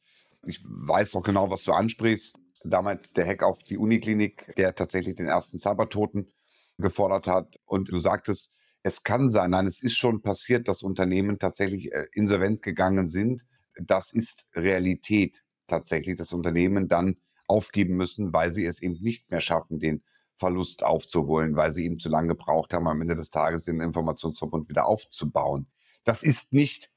Ich 0.46 0.60
weiß 0.64 1.16
auch 1.16 1.22
genau, 1.22 1.50
was 1.50 1.64
du 1.64 1.72
ansprichst. 1.72 2.38
Damals 2.64 3.12
der 3.12 3.26
Hack 3.26 3.42
auf 3.42 3.62
die 3.62 3.76
Uniklinik, 3.76 4.54
der 4.56 4.74
tatsächlich 4.74 5.16
den 5.16 5.26
ersten 5.26 5.58
Cybertoten 5.58 6.30
gefordert 6.78 7.26
hat. 7.26 7.56
Und 7.66 7.90
du 7.90 7.98
sagtest, 7.98 8.50
es 8.82 9.02
kann 9.02 9.28
sein, 9.28 9.50
nein, 9.50 9.66
es 9.66 9.82
ist 9.82 9.96
schon 9.96 10.22
passiert, 10.22 10.68
dass 10.68 10.82
Unternehmen 10.82 11.38
tatsächlich 11.38 11.92
äh, 11.92 12.06
insolvent 12.12 12.62
gegangen 12.62 13.06
sind. 13.08 13.42
Das 13.80 14.12
ist 14.12 14.46
Realität 14.54 15.42
tatsächlich 15.66 16.16
das 16.16 16.32
Unternehmen 16.32 16.88
dann 16.88 17.16
aufgeben 17.46 17.96
müssen, 17.96 18.32
weil 18.32 18.50
sie 18.52 18.64
es 18.64 18.82
eben 18.82 18.98
nicht 19.00 19.30
mehr 19.30 19.40
schaffen, 19.40 19.78
den 19.78 20.02
Verlust 20.36 20.84
aufzuholen, 20.84 21.56
weil 21.56 21.72
sie 21.72 21.84
eben 21.84 21.98
zu 21.98 22.08
lange 22.08 22.28
gebraucht 22.28 22.72
haben, 22.72 22.86
am 22.86 23.00
Ende 23.00 23.16
des 23.16 23.30
Tages 23.30 23.64
den 23.64 23.80
Informationsverbund 23.80 24.68
wieder 24.68 24.86
aufzubauen. 24.86 25.66
Das 26.04 26.22
ist 26.22 26.52
nicht, 26.52 26.90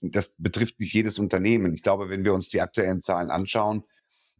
das 0.00 0.34
betrifft 0.36 0.78
nicht 0.78 0.92
jedes 0.92 1.18
Unternehmen. 1.18 1.74
Ich 1.74 1.82
glaube, 1.82 2.10
wenn 2.10 2.24
wir 2.24 2.34
uns 2.34 2.50
die 2.50 2.60
aktuellen 2.60 3.00
Zahlen 3.00 3.30
anschauen, 3.30 3.84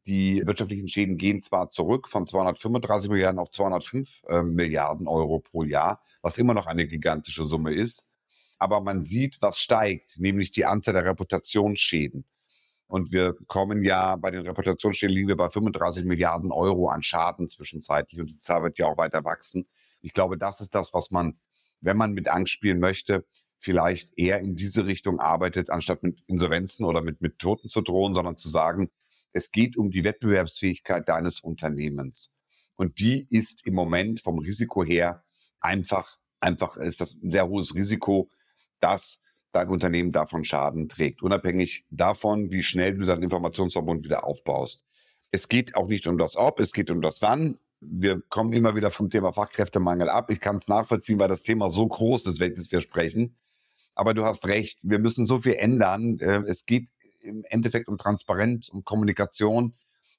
die 0.07 0.42
wirtschaftlichen 0.44 0.88
Schäden 0.88 1.16
gehen 1.16 1.40
zwar 1.40 1.70
zurück 1.70 2.09
von 2.09 2.26
235 2.26 3.11
Milliarden 3.11 3.38
auf 3.38 3.50
205 3.50 4.22
äh, 4.28 4.42
Milliarden 4.42 5.07
Euro 5.07 5.38
pro 5.38 5.62
Jahr, 5.62 6.02
was 6.22 6.38
immer 6.38 6.55
noch 6.55 6.66
eine 6.66 6.87
gigantische 6.87 7.44
Summe 7.44 7.72
ist. 7.72 8.05
Aber 8.62 8.81
man 8.81 9.03
sieht, 9.03 9.42
was 9.42 9.59
steigt, 9.59 10.20
nämlich 10.20 10.53
die 10.53 10.66
Anzahl 10.66 10.94
der 10.94 11.05
Reputationsschäden. 11.05 12.25
Und 12.87 13.11
wir 13.11 13.35
kommen 13.48 13.83
ja 13.83 14.14
bei 14.14 14.31
den 14.31 14.46
Reputationsschäden 14.46 15.12
liegen 15.12 15.27
wir 15.27 15.37
bei 15.37 15.51
35 15.51 16.05
Milliarden 16.05 16.53
Euro 16.53 16.87
an 16.87 17.03
Schaden 17.03 17.48
zwischenzeitlich 17.48 18.20
und 18.20 18.31
die 18.31 18.38
Zahl 18.38 18.62
wird 18.62 18.79
ja 18.79 18.87
auch 18.87 18.98
weiter 18.98 19.25
wachsen. 19.25 19.66
Ich 20.01 20.12
glaube, 20.12 20.38
das 20.38 20.61
ist 20.61 20.77
das, 20.77 20.94
was 20.94 21.11
man, 21.11 21.40
wenn 21.81 21.96
man 21.96 22.12
mit 22.12 22.29
Angst 22.29 22.53
spielen 22.53 22.79
möchte, 22.79 23.27
vielleicht 23.59 24.16
eher 24.16 24.38
in 24.38 24.55
diese 24.55 24.87
Richtung 24.87 25.18
arbeitet, 25.18 25.68
anstatt 25.68 26.05
mit 26.05 26.22
Insolvenzen 26.29 26.87
oder 26.87 27.03
mit, 27.03 27.20
mit 27.20 27.40
Toten 27.40 27.68
zu 27.68 27.81
drohen, 27.81 28.14
sondern 28.14 28.37
zu 28.37 28.48
sagen, 28.48 28.92
es 29.33 29.51
geht 29.51 29.77
um 29.77 29.90
die 29.90 30.05
Wettbewerbsfähigkeit 30.05 31.09
deines 31.09 31.40
Unternehmens. 31.40 32.31
Und 32.77 33.01
die 33.01 33.27
ist 33.29 33.66
im 33.66 33.75
Moment 33.75 34.20
vom 34.20 34.38
Risiko 34.38 34.85
her 34.85 35.25
einfach, 35.59 36.16
einfach 36.38 36.77
ist 36.77 37.01
das 37.01 37.16
ein 37.20 37.33
sehr 37.33 37.48
hohes 37.48 37.75
Risiko, 37.75 38.31
dass 38.83 39.21
dein 39.53 39.68
Unternehmen 39.68 40.12
davon 40.12 40.45
Schaden 40.45 40.88
trägt, 40.88 41.23
unabhängig 41.23 41.85
davon, 41.90 42.51
wie 42.51 42.62
schnell 42.62 42.97
du 42.97 43.05
deinen 43.05 43.23
Informationsverbund 43.23 44.05
wieder 44.05 44.25
aufbaust. 44.25 44.83
Es 45.31 45.49
geht 45.49 45.77
auch 45.77 45.88
nicht 45.88 46.07
um 46.07 46.18
das 46.18 46.37
Ob, 46.37 46.61
es 46.61 46.73
geht 46.73 46.90
um 46.90 47.01
das 47.01 47.23
Wann. 47.23 47.59
Wir 47.81 48.21
kommen 48.29 48.53
immer 48.53 48.77
wieder 48.77 48.90
vom 48.90 49.11
Thema 49.11 49.33
Fachkräftemangel 49.33 50.09
ab. 50.09 50.31
Ich 50.31 50.40
kann 50.40 50.57
es 50.57 50.68
nachvollziehen, 50.68 51.18
weil 51.18 51.29
das 51.29 51.42
Thema 51.42 51.68
so 51.68 51.87
groß 51.87 52.27
ist, 52.27 52.40
welches 52.40 52.71
wir 52.73 52.81
sprechen. 52.81 53.37
Aber 53.95 54.14
du 54.14 54.25
hast 54.25 54.47
recht, 54.47 54.81
wir 54.83 54.99
müssen 54.99 55.27
so 55.27 55.40
viel 55.40 55.55
ändern. 55.55 56.18
Äh, 56.18 56.42
es 56.47 56.64
geht 56.64 56.88
im 57.21 57.45
Endeffekt 57.49 57.88
um 57.88 57.99
Transparenz, 57.99 58.68
um 58.68 58.85
Kommunikation 58.85 59.75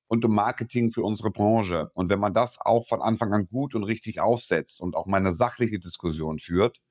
und 0.08 0.26
um 0.26 0.36
Marketing 0.36 0.92
für 0.92 1.04
unsere 1.04 1.32
Branche. 1.32 1.90
Und 1.94 2.10
wenn 2.10 2.20
man 2.20 2.34
das 2.34 2.60
auch 2.62 2.86
von 2.86 3.02
Anfang 3.02 3.34
an 3.34 3.48
gut 3.48 3.74
und 3.76 3.84
richtig 3.84 4.20
aufsetzt 4.20 4.80
und 4.80 4.96
auch 4.96 5.06
mal 5.06 5.18
eine 5.18 5.32
sachliche 5.32 5.80
Diskussion 5.80 6.40
führt, 6.40 6.82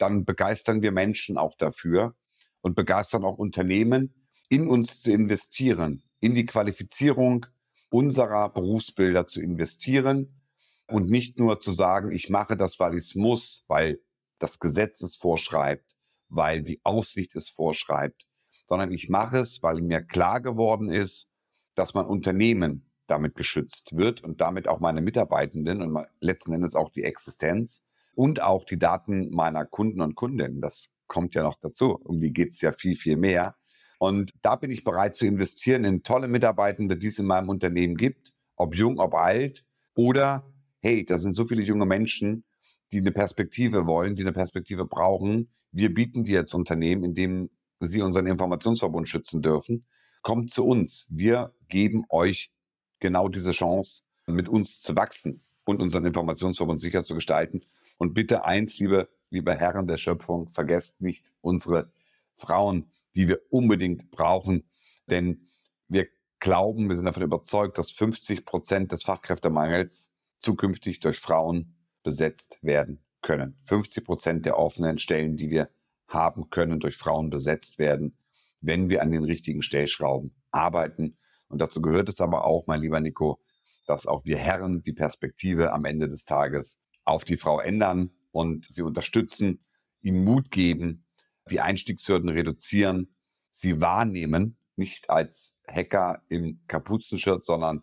dann 0.00 0.24
begeistern 0.24 0.82
wir 0.82 0.92
Menschen 0.92 1.38
auch 1.38 1.56
dafür 1.56 2.14
und 2.60 2.74
begeistern 2.74 3.24
auch 3.24 3.38
Unternehmen, 3.38 4.14
in 4.48 4.66
uns 4.66 5.02
zu 5.02 5.12
investieren, 5.12 6.02
in 6.20 6.34
die 6.34 6.46
Qualifizierung 6.46 7.46
unserer 7.90 8.48
Berufsbilder 8.52 9.26
zu 9.26 9.40
investieren 9.40 10.40
und 10.86 11.08
nicht 11.08 11.38
nur 11.38 11.60
zu 11.60 11.72
sagen, 11.72 12.12
ich 12.12 12.30
mache 12.30 12.56
das, 12.56 12.80
weil 12.80 12.94
ich 12.94 13.04
es 13.04 13.14
muss, 13.14 13.64
weil 13.68 14.00
das 14.38 14.58
Gesetz 14.58 15.02
es 15.02 15.16
vorschreibt, 15.16 15.94
weil 16.28 16.62
die 16.62 16.80
Aufsicht 16.84 17.36
es 17.36 17.48
vorschreibt, 17.48 18.26
sondern 18.66 18.92
ich 18.92 19.08
mache 19.08 19.38
es, 19.38 19.62
weil 19.62 19.80
mir 19.80 20.02
klar 20.02 20.40
geworden 20.40 20.90
ist, 20.90 21.28
dass 21.74 21.94
mein 21.94 22.06
Unternehmen 22.06 22.90
damit 23.06 23.34
geschützt 23.34 23.96
wird 23.96 24.22
und 24.22 24.40
damit 24.40 24.68
auch 24.68 24.80
meine 24.80 25.00
Mitarbeitenden 25.00 25.82
und 25.82 26.06
letzten 26.20 26.52
Endes 26.52 26.74
auch 26.74 26.90
die 26.90 27.02
Existenz 27.02 27.84
und 28.20 28.42
auch 28.42 28.66
die 28.66 28.78
Daten 28.78 29.30
meiner 29.30 29.64
Kunden 29.64 30.02
und 30.02 30.14
Kundinnen. 30.14 30.60
Das 30.60 30.90
kommt 31.06 31.34
ja 31.34 31.42
noch 31.42 31.56
dazu. 31.56 31.98
Um 32.04 32.20
die 32.20 32.34
geht 32.34 32.50
es 32.50 32.60
ja 32.60 32.70
viel, 32.70 32.94
viel 32.94 33.16
mehr. 33.16 33.56
Und 33.98 34.32
da 34.42 34.56
bin 34.56 34.70
ich 34.70 34.84
bereit 34.84 35.16
zu 35.16 35.24
investieren 35.24 35.84
in 35.84 36.02
tolle 36.02 36.28
Mitarbeitende, 36.28 36.98
die 36.98 37.06
es 37.06 37.18
in 37.18 37.24
meinem 37.24 37.48
Unternehmen 37.48 37.96
gibt, 37.96 38.34
ob 38.56 38.74
jung, 38.74 38.98
ob 38.98 39.14
alt. 39.14 39.64
Oder, 39.94 40.44
hey, 40.82 41.02
da 41.06 41.18
sind 41.18 41.32
so 41.32 41.46
viele 41.46 41.62
junge 41.62 41.86
Menschen, 41.86 42.44
die 42.92 42.98
eine 42.98 43.10
Perspektive 43.10 43.86
wollen, 43.86 44.16
die 44.16 44.22
eine 44.22 44.34
Perspektive 44.34 44.84
brauchen. 44.84 45.48
Wir 45.72 45.94
bieten 45.94 46.24
die 46.24 46.32
jetzt 46.32 46.52
Unternehmen, 46.52 47.04
indem 47.04 47.48
sie 47.80 48.02
unseren 48.02 48.26
Informationsverbund 48.26 49.08
schützen 49.08 49.40
dürfen. 49.40 49.86
Kommt 50.20 50.50
zu 50.50 50.66
uns. 50.66 51.06
Wir 51.08 51.54
geben 51.70 52.04
euch 52.10 52.50
genau 52.98 53.30
diese 53.30 53.52
Chance, 53.52 54.02
mit 54.26 54.46
uns 54.46 54.82
zu 54.82 54.94
wachsen 54.94 55.42
und 55.64 55.80
unseren 55.80 56.04
Informationsverbund 56.04 56.82
sicher 56.82 57.02
zu 57.02 57.14
gestalten. 57.14 57.62
Und 58.00 58.14
bitte 58.14 58.46
eins, 58.46 58.78
liebe, 58.78 59.10
liebe 59.28 59.54
Herren 59.54 59.86
der 59.86 59.98
Schöpfung, 59.98 60.48
vergesst 60.48 61.02
nicht 61.02 61.30
unsere 61.42 61.92
Frauen, 62.34 62.90
die 63.14 63.28
wir 63.28 63.42
unbedingt 63.50 64.10
brauchen. 64.10 64.64
Denn 65.04 65.50
wir 65.86 66.06
glauben, 66.38 66.88
wir 66.88 66.96
sind 66.96 67.04
davon 67.04 67.24
überzeugt, 67.24 67.76
dass 67.76 67.90
50 67.90 68.46
Prozent 68.46 68.92
des 68.92 69.02
Fachkräftemangels 69.02 70.10
zukünftig 70.38 71.00
durch 71.00 71.18
Frauen 71.18 71.76
besetzt 72.02 72.58
werden 72.62 73.04
können. 73.20 73.58
50 73.64 74.02
Prozent 74.02 74.46
der 74.46 74.58
offenen 74.58 74.98
Stellen, 74.98 75.36
die 75.36 75.50
wir 75.50 75.68
haben 76.08 76.48
können, 76.48 76.80
durch 76.80 76.96
Frauen 76.96 77.28
besetzt 77.28 77.78
werden, 77.78 78.16
wenn 78.62 78.88
wir 78.88 79.02
an 79.02 79.10
den 79.10 79.24
richtigen 79.24 79.60
Stellschrauben 79.60 80.34
arbeiten. 80.52 81.18
Und 81.48 81.60
dazu 81.60 81.82
gehört 81.82 82.08
es 82.08 82.22
aber 82.22 82.46
auch, 82.46 82.66
mein 82.66 82.80
lieber 82.80 83.00
Nico, 83.00 83.42
dass 83.86 84.06
auch 84.06 84.24
wir 84.24 84.38
Herren 84.38 84.80
die 84.82 84.94
Perspektive 84.94 85.74
am 85.74 85.84
Ende 85.84 86.08
des 86.08 86.24
Tages 86.24 86.80
auf 87.04 87.24
die 87.24 87.36
Frau 87.36 87.60
ändern 87.60 88.10
und 88.32 88.66
sie 88.66 88.82
unterstützen, 88.82 89.64
ihnen 90.00 90.24
Mut 90.24 90.50
geben, 90.50 91.04
die 91.50 91.60
Einstiegshürden 91.60 92.28
reduzieren, 92.28 93.14
sie 93.50 93.80
wahrnehmen, 93.80 94.56
nicht 94.76 95.10
als 95.10 95.54
Hacker 95.66 96.22
im 96.28 96.60
Kapuzenshirt, 96.66 97.44
sondern 97.44 97.82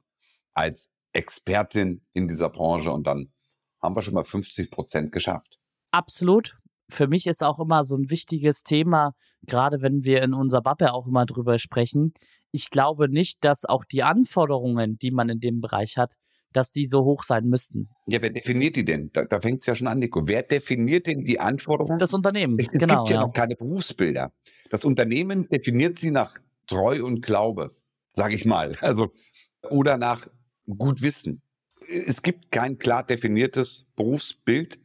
als 0.54 0.92
Expertin 1.14 2.02
in 2.14 2.28
dieser 2.28 2.50
Branche 2.50 2.92
und 2.92 3.06
dann 3.06 3.32
haben 3.82 3.96
wir 3.96 4.02
schon 4.02 4.14
mal 4.14 4.24
50 4.24 4.72
Prozent 4.72 5.12
geschafft. 5.12 5.60
Absolut. 5.92 6.58
Für 6.90 7.08
mich 7.08 7.28
ist 7.28 7.44
auch 7.44 7.60
immer 7.60 7.84
so 7.84 7.98
ein 7.98 8.10
wichtiges 8.10 8.64
Thema, 8.64 9.14
gerade 9.42 9.82
wenn 9.82 10.04
wir 10.04 10.22
in 10.24 10.34
unserer 10.34 10.62
Bubble 10.62 10.94
auch 10.94 11.08
immer 11.08 11.26
drüber 11.26 11.60
sprechen. 11.60 12.14
Ich 12.52 12.70
glaube 12.70 13.10
nicht, 13.10 13.44
dass 13.44 13.66
auch 13.66 13.84
die 13.84 14.04
Anforderungen, 14.04 14.98
die 14.98 15.12
man 15.12 15.30
in 15.30 15.40
dem 15.40 15.60
Bereich 15.60 15.98
hat, 15.98 16.14
dass 16.54 16.72
die 16.72 16.86
so 16.86 17.04
hoch 17.04 17.24
sein 17.24 17.46
müssten. 17.46 17.90
Ja, 18.08 18.22
wer 18.22 18.30
definiert 18.30 18.76
die 18.76 18.86
denn? 18.86 19.12
Da, 19.14 19.26
da 19.26 19.40
fängt 19.40 19.62
es 19.62 19.68
ja 19.68 19.76
schon 19.76 19.88
an, 19.88 20.00
Nico. 20.00 20.28
Wer 20.28 20.44
definiert 20.44 21.08
denn 21.08 21.24
die 21.24 21.40
Anforderungen? 21.40 22.00
Das 22.00 22.14
Unternehmen. 22.14 22.58
Es, 22.60 22.68
es 22.72 22.80
genau, 22.80 23.04
gibt 23.04 23.10
ja, 23.12 23.18
ja 23.18 23.28
noch 23.28 23.34
keine 23.34 23.56
Berufsbilder. 23.56 24.32
Das 24.70 24.86
Unternehmen 24.86 25.48
definiert 25.50 25.98
sie 25.98 26.12
nach 26.12 26.36
Treu 26.68 27.04
und 27.04 27.22
Glaube, 27.22 27.76
sage 28.14 28.36
ich 28.36 28.46
mal. 28.46 28.76
Also, 28.82 29.14
oder 29.70 29.98
nach 29.98 30.28
Gutwissen. 30.68 31.42
Es 31.88 32.22
gibt 32.22 32.52
kein 32.52 32.78
klar 32.78 33.06
definiertes 33.06 33.86
Berufsbild. 33.96 34.80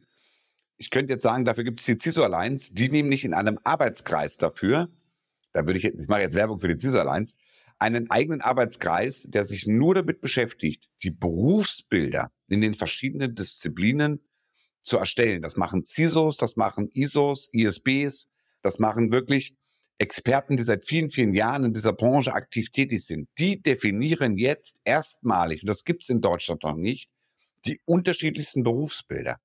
Ich 0.77 0.89
könnte 0.89 1.13
jetzt 1.13 1.23
sagen, 1.23 1.45
dafür 1.45 1.63
gibt 1.63 1.79
es 1.79 1.85
die 1.85 1.97
CISO 1.97 2.23
Alliance, 2.23 2.73
die 2.73 2.89
nämlich 2.89 3.25
in 3.25 3.33
einem 3.33 3.59
Arbeitskreis 3.63 4.37
dafür, 4.37 4.89
da 5.51 5.65
würde 5.65 5.77
ich, 5.77 5.85
ich 5.85 6.07
mache 6.07 6.21
jetzt 6.21 6.35
Werbung 6.35 6.59
für 6.59 6.67
die 6.67 6.79
CISO 6.79 6.99
Alliance, 6.99 7.35
einen 7.79 8.09
eigenen 8.09 8.41
Arbeitskreis, 8.41 9.23
der 9.29 9.43
sich 9.45 9.67
nur 9.67 9.95
damit 9.95 10.21
beschäftigt, 10.21 10.89
die 11.03 11.11
Berufsbilder 11.11 12.31
in 12.47 12.61
den 12.61 12.73
verschiedenen 12.73 13.35
Disziplinen 13.35 14.21
zu 14.83 14.97
erstellen. 14.97 15.41
Das 15.41 15.55
machen 15.55 15.83
CISOs, 15.83 16.37
das 16.37 16.55
machen 16.55 16.89
ISOs, 16.93 17.49
ISBs, 17.53 18.29
das 18.61 18.79
machen 18.79 19.11
wirklich 19.11 19.55
Experten, 19.97 20.57
die 20.57 20.63
seit 20.63 20.85
vielen, 20.85 21.09
vielen 21.09 21.33
Jahren 21.33 21.65
in 21.65 21.73
dieser 21.73 21.93
Branche 21.93 22.33
aktiv 22.33 22.71
tätig 22.71 23.05
sind. 23.05 23.29
Die 23.37 23.61
definieren 23.61 24.37
jetzt 24.37 24.79
erstmalig, 24.83 25.63
und 25.63 25.67
das 25.67 25.83
gibt 25.83 26.03
es 26.03 26.09
in 26.09 26.21
Deutschland 26.21 26.63
noch 26.63 26.75
nicht, 26.75 27.09
die 27.65 27.79
unterschiedlichsten 27.85 28.63
Berufsbilder, 28.63 29.39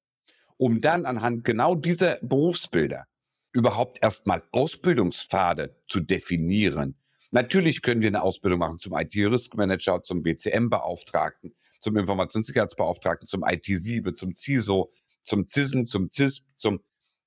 um 0.57 0.81
dann 0.81 1.07
anhand 1.07 1.45
genau 1.45 1.75
dieser 1.75 2.19
Berufsbilder 2.23 3.07
überhaupt 3.53 4.03
erstmal 4.03 4.43
Ausbildungspfade 4.53 5.77
zu 5.87 6.01
definieren, 6.01 6.97
Natürlich 7.31 7.83
können 7.83 8.01
wir 8.01 8.09
eine 8.09 8.23
Ausbildung 8.23 8.59
machen 8.59 8.79
zum 8.79 8.95
IT-Risk-Manager, 8.95 10.03
zum 10.03 10.23
BCM-Beauftragten, 10.23 11.55
zum 11.79 11.97
Informationssicherheitsbeauftragten, 11.97 13.27
zum 13.27 13.45
IT-Siebe, 13.47 14.15
zum 14.15 14.35
CISO, 14.35 14.91
zum 15.25 15.47
CISM, 15.47 15.85
zum 15.85 16.11
CISP, 16.11 16.47
zum, 16.57 16.81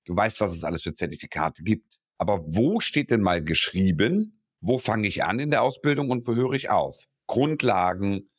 du 0.06 0.16
weißt, 0.16 0.42
was 0.42 0.54
es 0.54 0.64
alles 0.64 0.82
für 0.82 0.94
Zertifikate 0.94 1.62
gibt. 1.64 2.00
Aber 2.18 2.44
wo 2.48 2.80
steht 2.80 3.12
denn 3.12 3.22
mal 3.22 3.44
geschrieben, 3.44 4.42
wo 4.60 4.80
fange 4.80 5.08
ich 5.08 5.24
an 5.24 5.40
in 5.40 5.52
der 5.52 5.62
Ausbildung 5.62 6.10
und 6.10 6.28
wo 6.28 6.36
höre 6.36 6.54
ich 6.54 6.70
auf? 6.70 7.06
Grundlagen 7.28 8.30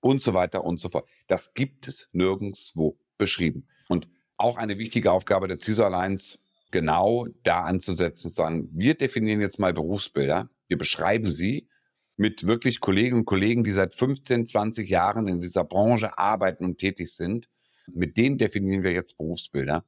und 0.00 0.22
so 0.22 0.32
weiter 0.32 0.64
und 0.64 0.80
so 0.80 0.88
fort. 0.88 1.08
Das 1.26 1.52
gibt 1.52 1.86
es 1.86 2.08
nirgendswo 2.12 2.98
beschrieben. 3.18 3.66
Und 3.88 4.08
auch 4.38 4.56
eine 4.56 4.78
wichtige 4.78 5.12
Aufgabe 5.12 5.48
der 5.48 5.60
CISO 5.60 5.84
Alliance, 5.84 6.38
genau 6.70 7.26
da 7.42 7.62
anzusetzen 7.64 8.30
zu 8.30 8.34
sagen, 8.34 8.70
wir 8.72 8.94
definieren 8.94 9.42
jetzt 9.42 9.58
mal 9.58 9.74
Berufsbilder 9.74 10.48
wir 10.70 10.78
beschreiben 10.78 11.30
sie 11.30 11.68
mit 12.16 12.46
wirklich 12.46 12.80
Kolleginnen 12.80 13.20
und 13.20 13.24
Kollegen, 13.24 13.64
die 13.64 13.72
seit 13.72 13.92
15, 13.92 14.46
20 14.46 14.88
Jahren 14.88 15.26
in 15.26 15.40
dieser 15.40 15.64
Branche 15.64 16.16
arbeiten 16.16 16.64
und 16.64 16.78
tätig 16.78 17.12
sind. 17.12 17.48
Mit 17.92 18.16
denen 18.16 18.38
definieren 18.38 18.84
wir 18.84 18.92
jetzt 18.92 19.18
Berufsbilder 19.18 19.84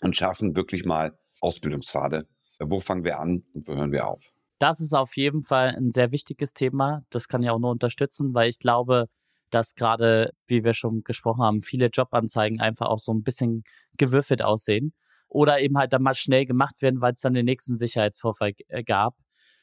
und 0.00 0.16
schaffen 0.16 0.56
wirklich 0.56 0.84
mal 0.84 1.16
Ausbildungspfade. 1.40 2.26
Wo 2.58 2.80
fangen 2.80 3.04
wir 3.04 3.20
an 3.20 3.44
und 3.52 3.68
wo 3.68 3.74
hören 3.74 3.92
wir 3.92 4.08
auf? 4.08 4.32
Das 4.58 4.80
ist 4.80 4.92
auf 4.92 5.16
jeden 5.16 5.42
Fall 5.42 5.68
ein 5.76 5.92
sehr 5.92 6.10
wichtiges 6.10 6.52
Thema. 6.52 7.04
Das 7.10 7.28
kann 7.28 7.42
ich 7.42 7.50
auch 7.50 7.58
nur 7.60 7.70
unterstützen, 7.70 8.34
weil 8.34 8.48
ich 8.48 8.58
glaube, 8.58 9.06
dass 9.50 9.74
gerade, 9.74 10.32
wie 10.46 10.64
wir 10.64 10.74
schon 10.74 11.04
gesprochen 11.04 11.42
haben, 11.42 11.62
viele 11.62 11.90
Jobanzeigen 11.92 12.60
einfach 12.60 12.86
auch 12.86 12.98
so 12.98 13.12
ein 13.14 13.22
bisschen 13.22 13.62
gewürfelt 13.96 14.42
aussehen 14.42 14.94
oder 15.28 15.60
eben 15.60 15.78
halt 15.78 15.92
dann 15.92 16.02
mal 16.02 16.14
schnell 16.14 16.44
gemacht 16.44 16.82
werden, 16.82 17.00
weil 17.02 17.12
es 17.12 17.20
dann 17.20 17.34
den 17.34 17.44
nächsten 17.44 17.76
Sicherheitsvorfall 17.76 18.52
äh, 18.68 18.82
gab. 18.82 19.14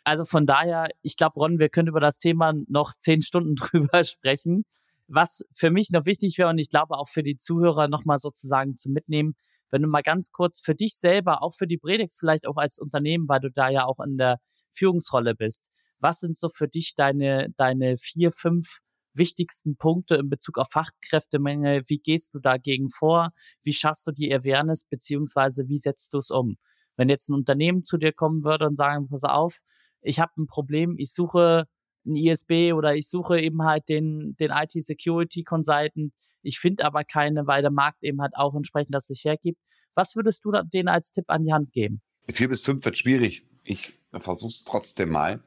Also 0.04 0.26
von 0.26 0.46
daher, 0.46 0.90
ich 1.02 1.16
glaube, 1.16 1.40
Ron, 1.40 1.60
wir 1.60 1.70
können 1.70 1.88
über 1.88 2.00
das 2.00 2.18
Thema 2.18 2.54
noch 2.68 2.94
zehn 2.96 3.22
Stunden 3.22 3.56
drüber 3.56 4.04
sprechen. 4.04 4.64
Was 5.08 5.44
für 5.54 5.72
mich 5.72 5.92
noch 5.92 6.06
wichtig 6.06 6.38
wäre 6.38 6.50
und 6.50 6.58
ich 6.58 6.70
glaube 6.70 6.98
auch 6.98 7.10
für 7.10 7.24
die 7.24 7.36
Zuhörer 7.36 7.88
nochmal 7.88 8.18
sozusagen 8.18 8.78
zu 8.78 8.90
mitnehmen, 8.90 9.36
wenn 9.70 9.82
du 9.82 9.88
mal 9.88 10.04
ganz 10.04 10.32
kurz 10.32 10.60
für 10.60 10.76
dich 10.76 10.96
selber, 10.98 11.44
auch 11.44 11.54
für 11.54 11.68
die 11.68 11.78
Bredex 11.78 12.18
vielleicht 12.20 12.48
auch 12.48 12.58
als 12.58 12.80
Unternehmen, 12.80 13.28
weil 13.28 13.40
du 13.40 13.50
da 13.50 13.70
ja 13.70 13.86
auch 13.86 14.00
in 14.00 14.18
der 14.18 14.40
Führungsrolle 14.72 15.36
bist, 15.36 15.70
was 16.00 16.20
sind 16.20 16.38
so 16.38 16.50
für 16.50 16.68
dich 16.68 16.96
deine, 16.96 17.50
deine 17.58 17.96
vier, 17.98 18.32
fünf 18.32 18.80
wichtigsten 19.14 19.78
Punkte 19.78 20.16
in 20.16 20.30
Bezug 20.30 20.58
auf 20.58 20.70
Fachkräftemenge? 20.72 21.82
Wie 21.88 22.00
gehst 22.00 22.34
du 22.34 22.40
dagegen 22.40 22.90
vor? 22.90 23.32
Wie 23.64 23.74
schaffst 23.74 24.08
du 24.08 24.12
die 24.12 24.34
Awareness 24.34 24.84
beziehungsweise 24.86 25.68
wie 25.68 25.78
setzt 25.78 26.14
du 26.14 26.18
es 26.18 26.32
um? 26.32 26.58
Wenn 26.98 27.10
jetzt 27.10 27.30
ein 27.30 27.36
Unternehmen 27.36 27.84
zu 27.84 27.98
dir 27.98 28.14
kommen 28.14 28.44
würde 28.44 28.68
und 28.68 28.78
sagen, 28.78 29.08
pass 29.08 29.24
auf, 29.24 29.60
ich 30.02 30.20
habe 30.20 30.32
ein 30.38 30.48
Problem, 30.48 30.96
ich 30.98 31.14
suche 31.14 31.66
ein 32.06 32.16
ISB 32.16 32.74
oder 32.74 32.96
ich 32.96 33.08
suche 33.08 33.40
eben 33.40 33.64
halt 33.64 33.88
den, 33.90 34.36
den 34.40 34.52
IT-Security-Consultant, 34.52 36.14
ich 36.42 36.60
finde 36.60 36.86
aber 36.86 37.04
keine, 37.04 37.48
weil 37.48 37.62
der 37.62 37.72
Markt 37.72 38.04
eben 38.04 38.22
halt 38.22 38.36
auch 38.36 38.56
entsprechend 38.56 38.96
das 38.96 39.08
sich 39.08 39.24
hergibt. 39.24 39.60
Was 39.94 40.16
würdest 40.16 40.44
du 40.46 40.52
denen 40.64 40.88
als 40.88 41.12
Tipp 41.12 41.26
an 41.28 41.44
die 41.44 41.54
Hand 41.54 41.72
geben? 41.74 42.02
Vier 42.30 42.50
bis 42.50 42.64
fünf 42.64 42.84
wird 42.86 42.98
schwierig. 42.98 43.46
Ich 43.64 43.94
versuche 44.12 44.50
es 44.50 44.64
trotzdem 44.64 45.10
mal. 45.10 45.44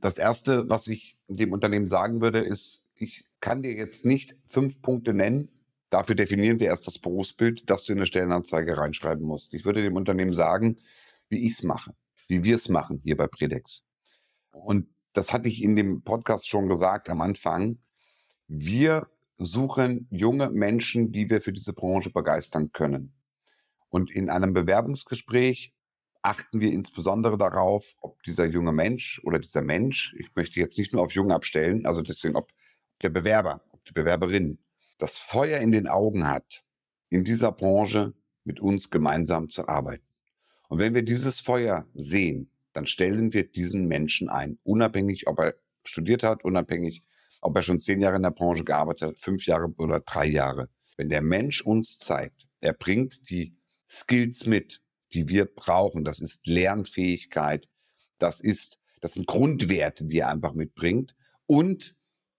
Das 0.00 0.18
Erste, 0.18 0.68
was 0.68 0.86
ich 0.86 1.18
dem 1.26 1.52
Unternehmen 1.52 1.88
sagen 1.88 2.20
würde, 2.20 2.38
ist, 2.38 2.86
ich 2.94 3.24
kann 3.40 3.62
dir 3.62 3.74
jetzt 3.74 4.06
nicht 4.06 4.36
fünf 4.46 4.80
Punkte 4.82 5.12
nennen. 5.12 5.48
Dafür 5.90 6.14
definieren 6.14 6.60
wir 6.60 6.68
erst 6.68 6.86
das 6.86 6.98
Berufsbild, 6.98 7.68
das 7.68 7.84
du 7.84 7.92
in 7.92 7.98
eine 7.98 8.06
Stellenanzeige 8.06 8.76
reinschreiben 8.76 9.24
musst. 9.24 9.54
Ich 9.54 9.64
würde 9.64 9.82
dem 9.82 9.96
Unternehmen 9.96 10.32
sagen, 10.32 10.78
wie 11.28 11.46
ich 11.46 11.52
es 11.52 11.62
mache, 11.62 11.94
wie 12.28 12.44
wir 12.44 12.56
es 12.56 12.68
machen 12.68 13.00
hier 13.04 13.16
bei 13.16 13.26
Predex. 13.26 13.84
Und 14.50 14.88
das 15.12 15.32
hatte 15.32 15.48
ich 15.48 15.62
in 15.62 15.76
dem 15.76 16.02
Podcast 16.02 16.48
schon 16.48 16.68
gesagt 16.68 17.08
am 17.10 17.20
Anfang. 17.20 17.78
Wir 18.46 19.08
suchen 19.38 20.06
junge 20.10 20.50
Menschen, 20.50 21.12
die 21.12 21.30
wir 21.30 21.40
für 21.40 21.52
diese 21.52 21.72
Branche 21.72 22.10
begeistern 22.10 22.72
können. 22.72 23.12
Und 23.88 24.10
in 24.10 24.28
einem 24.30 24.52
Bewerbungsgespräch 24.52 25.72
achten 26.22 26.60
wir 26.60 26.72
insbesondere 26.72 27.38
darauf, 27.38 27.94
ob 28.00 28.22
dieser 28.22 28.46
junge 28.46 28.72
Mensch 28.72 29.20
oder 29.24 29.38
dieser 29.38 29.62
Mensch, 29.62 30.14
ich 30.18 30.34
möchte 30.34 30.60
jetzt 30.60 30.76
nicht 30.76 30.92
nur 30.92 31.02
auf 31.02 31.12
jung 31.12 31.30
abstellen, 31.30 31.86
also 31.86 32.02
deswegen, 32.02 32.36
ob 32.36 32.52
der 33.02 33.10
Bewerber, 33.10 33.62
ob 33.70 33.84
die 33.84 33.92
Bewerberin 33.92 34.58
das 34.98 35.18
Feuer 35.18 35.60
in 35.60 35.72
den 35.72 35.86
Augen 35.86 36.26
hat, 36.26 36.64
in 37.08 37.24
dieser 37.24 37.52
Branche 37.52 38.14
mit 38.44 38.60
uns 38.60 38.90
gemeinsam 38.90 39.48
zu 39.48 39.68
arbeiten. 39.68 40.04
Und 40.68 40.80
wenn 40.80 40.94
wir 40.94 41.02
dieses 41.02 41.40
Feuer 41.40 41.86
sehen, 41.94 42.50
dann 42.78 42.86
stellen 42.86 43.32
wir 43.32 43.42
diesen 43.42 43.88
Menschen 43.88 44.28
ein, 44.28 44.60
unabhängig, 44.62 45.26
ob 45.26 45.40
er 45.40 45.56
studiert 45.82 46.22
hat, 46.22 46.44
unabhängig, 46.44 47.02
ob 47.40 47.56
er 47.56 47.62
schon 47.62 47.80
zehn 47.80 48.00
Jahre 48.00 48.14
in 48.14 48.22
der 48.22 48.30
Branche 48.30 48.62
gearbeitet 48.62 49.08
hat, 49.08 49.18
fünf 49.18 49.46
Jahre 49.46 49.66
oder 49.78 49.98
drei 49.98 50.26
Jahre. 50.26 50.68
Wenn 50.96 51.08
der 51.08 51.20
Mensch 51.20 51.60
uns 51.60 51.98
zeigt, 51.98 52.46
er 52.60 52.74
bringt 52.74 53.28
die 53.30 53.56
Skills 53.90 54.46
mit, 54.46 54.80
die 55.12 55.28
wir 55.28 55.46
brauchen, 55.46 56.04
das 56.04 56.20
ist 56.20 56.46
Lernfähigkeit, 56.46 57.68
das 58.18 58.40
ist, 58.40 58.78
das 59.00 59.14
sind 59.14 59.26
Grundwerte, 59.26 60.04
die 60.04 60.20
er 60.20 60.28
einfach 60.28 60.54
mitbringt 60.54 61.16
und 61.46 61.96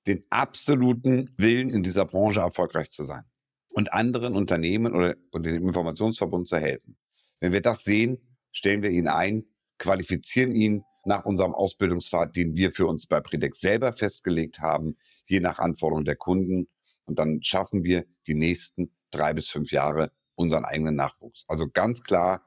den 0.07 0.23
absoluten 0.29 1.33
Willen, 1.35 1.69
in 1.69 1.83
dieser 1.83 2.05
Branche 2.05 2.39
erfolgreich 2.39 2.91
zu 2.91 3.03
sein 3.03 3.25
und 3.67 3.91
anderen 3.91 4.37
Unternehmen 4.37 4.95
oder, 4.95 5.17
oder 5.33 5.51
dem 5.51 5.67
Informationsverbund 5.67 6.47
zu 6.47 6.57
helfen. 6.59 6.97
Wenn 7.41 7.51
wir 7.51 7.61
das 7.61 7.83
sehen, 7.83 8.37
stellen 8.53 8.83
wir 8.83 8.89
ihn 8.89 9.09
ein, 9.09 9.43
qualifizieren 9.79 10.53
ihn 10.53 10.83
nach 11.05 11.25
unserem 11.25 11.55
Ausbildungspfad, 11.55 12.35
den 12.35 12.55
wir 12.55 12.71
für 12.71 12.85
uns 12.85 13.07
bei 13.07 13.19
Predex 13.21 13.59
selber 13.59 13.93
festgelegt 13.93 14.59
haben, 14.59 14.97
je 15.25 15.39
nach 15.39 15.57
Anforderung 15.57 16.05
der 16.05 16.15
Kunden. 16.15 16.67
Und 17.05 17.17
dann 17.17 17.41
schaffen 17.41 17.83
wir 17.83 18.05
die 18.27 18.35
nächsten 18.35 18.91
drei 19.09 19.33
bis 19.33 19.49
fünf 19.49 19.71
Jahre 19.71 20.11
unseren 20.35 20.65
eigenen 20.65 20.95
Nachwuchs. 20.95 21.45
Also 21.47 21.67
ganz 21.67 22.03
klar, 22.03 22.45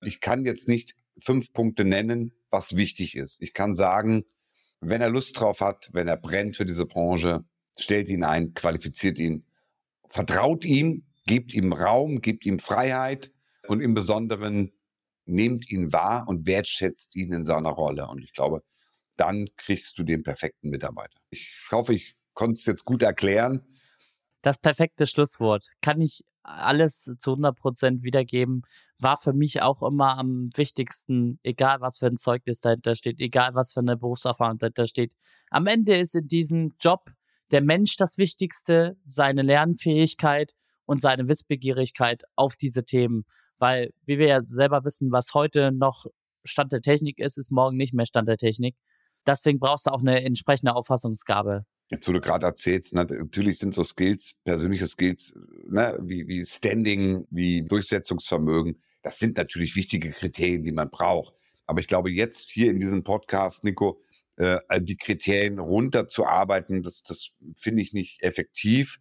ich 0.00 0.20
kann 0.20 0.44
jetzt 0.44 0.68
nicht 0.68 0.94
fünf 1.18 1.52
Punkte 1.52 1.84
nennen, 1.84 2.32
was 2.50 2.76
wichtig 2.76 3.16
ist. 3.16 3.42
Ich 3.42 3.52
kann 3.52 3.74
sagen, 3.74 4.24
wenn 4.80 5.00
er 5.00 5.10
Lust 5.10 5.38
drauf 5.38 5.60
hat, 5.60 5.90
wenn 5.92 6.08
er 6.08 6.16
brennt 6.16 6.56
für 6.56 6.64
diese 6.64 6.86
Branche, 6.86 7.44
stellt 7.78 8.08
ihn 8.08 8.24
ein, 8.24 8.54
qualifiziert 8.54 9.18
ihn, 9.18 9.44
vertraut 10.06 10.64
ihm, 10.64 11.04
gibt 11.26 11.52
ihm 11.52 11.72
Raum, 11.72 12.20
gibt 12.20 12.46
ihm 12.46 12.58
Freiheit 12.58 13.32
und 13.66 13.80
im 13.80 13.94
Besonderen 13.94 14.72
nehmt 15.28 15.70
ihn 15.70 15.92
wahr 15.92 16.26
und 16.26 16.46
wertschätzt 16.46 17.16
ihn 17.16 17.32
in 17.32 17.44
seiner 17.44 17.70
Rolle. 17.70 18.08
Und 18.08 18.22
ich 18.22 18.32
glaube, 18.32 18.62
dann 19.16 19.48
kriegst 19.56 19.98
du 19.98 20.04
den 20.04 20.22
perfekten 20.22 20.70
Mitarbeiter. 20.70 21.20
Ich 21.30 21.66
hoffe, 21.70 21.94
ich 21.94 22.16
konnte 22.34 22.54
es 22.54 22.66
jetzt 22.66 22.84
gut 22.84 23.02
erklären. 23.02 23.62
Das 24.42 24.58
perfekte 24.58 25.06
Schlusswort. 25.06 25.68
Kann 25.82 26.00
ich 26.00 26.24
alles 26.48 27.10
zu 27.18 27.32
100 27.32 27.56
Prozent 27.56 28.02
wiedergeben. 28.02 28.62
War 28.98 29.18
für 29.18 29.32
mich 29.32 29.62
auch 29.62 29.82
immer 29.82 30.16
am 30.16 30.50
wichtigsten, 30.54 31.38
egal 31.42 31.80
was 31.80 31.98
für 31.98 32.06
ein 32.06 32.16
Zeugnis 32.16 32.60
dahinter 32.60 32.94
steht, 32.94 33.20
egal 33.20 33.54
was 33.54 33.72
für 33.72 33.80
eine 33.80 33.96
Berufserfahrung 33.96 34.58
dahinter 34.58 34.86
steht. 34.86 35.12
Am 35.50 35.66
Ende 35.66 35.98
ist 35.98 36.14
in 36.14 36.28
diesem 36.28 36.74
Job 36.80 37.10
der 37.50 37.62
Mensch 37.62 37.96
das 37.96 38.18
Wichtigste, 38.18 38.96
seine 39.04 39.42
Lernfähigkeit 39.42 40.52
und 40.84 41.00
seine 41.00 41.28
Wissbegierigkeit 41.28 42.24
auf 42.34 42.56
diese 42.56 42.84
Themen. 42.84 43.24
Weil, 43.58 43.92
wie 44.04 44.18
wir 44.18 44.28
ja 44.28 44.42
selber 44.42 44.84
wissen, 44.84 45.10
was 45.12 45.34
heute 45.34 45.72
noch 45.72 46.06
Stand 46.44 46.72
der 46.72 46.80
Technik 46.80 47.18
ist, 47.18 47.38
ist 47.38 47.50
morgen 47.50 47.76
nicht 47.76 47.94
mehr 47.94 48.06
Stand 48.06 48.28
der 48.28 48.36
Technik. 48.36 48.76
Deswegen 49.26 49.58
brauchst 49.58 49.86
du 49.86 49.90
auch 49.90 50.00
eine 50.00 50.22
entsprechende 50.22 50.74
Auffassungsgabe. 50.74 51.64
Jetzt, 51.90 52.06
wo 52.06 52.12
du 52.12 52.20
gerade 52.20 52.46
erzählst, 52.46 52.94
natürlich 52.94 53.58
sind 53.58 53.74
so 53.74 53.82
Skills, 53.82 54.36
persönliche 54.44 54.86
Skills, 54.86 55.34
ne, 55.66 55.98
wie, 56.02 56.28
wie 56.28 56.44
Standing, 56.44 57.26
wie 57.30 57.62
Durchsetzungsvermögen, 57.62 58.80
das 59.02 59.18
sind 59.18 59.38
natürlich 59.38 59.74
wichtige 59.76 60.10
Kriterien, 60.10 60.64
die 60.64 60.72
man 60.72 60.90
braucht. 60.90 61.34
Aber 61.66 61.80
ich 61.80 61.86
glaube, 61.86 62.10
jetzt 62.10 62.50
hier 62.50 62.70
in 62.70 62.80
diesem 62.80 63.04
Podcast, 63.04 63.64
Nico, 63.64 64.02
äh, 64.36 64.58
die 64.80 64.96
Kriterien 64.96 65.58
runterzuarbeiten, 65.58 66.82
das, 66.82 67.02
das 67.02 67.30
finde 67.56 67.82
ich 67.82 67.92
nicht 67.92 68.22
effektiv. 68.22 68.98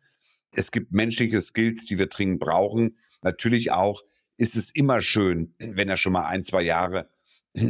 Es 0.51 0.71
gibt 0.71 0.91
menschliche 0.91 1.41
Skills, 1.41 1.85
die 1.85 1.99
wir 1.99 2.07
dringend 2.07 2.39
brauchen. 2.39 2.97
Natürlich 3.21 3.71
auch 3.71 4.01
ist 4.37 4.55
es 4.55 4.71
immer 4.71 5.01
schön, 5.01 5.53
wenn 5.59 5.89
er 5.89 5.97
schon 5.97 6.13
mal 6.13 6.25
ein, 6.25 6.43
zwei 6.43 6.61
Jahre 6.61 7.09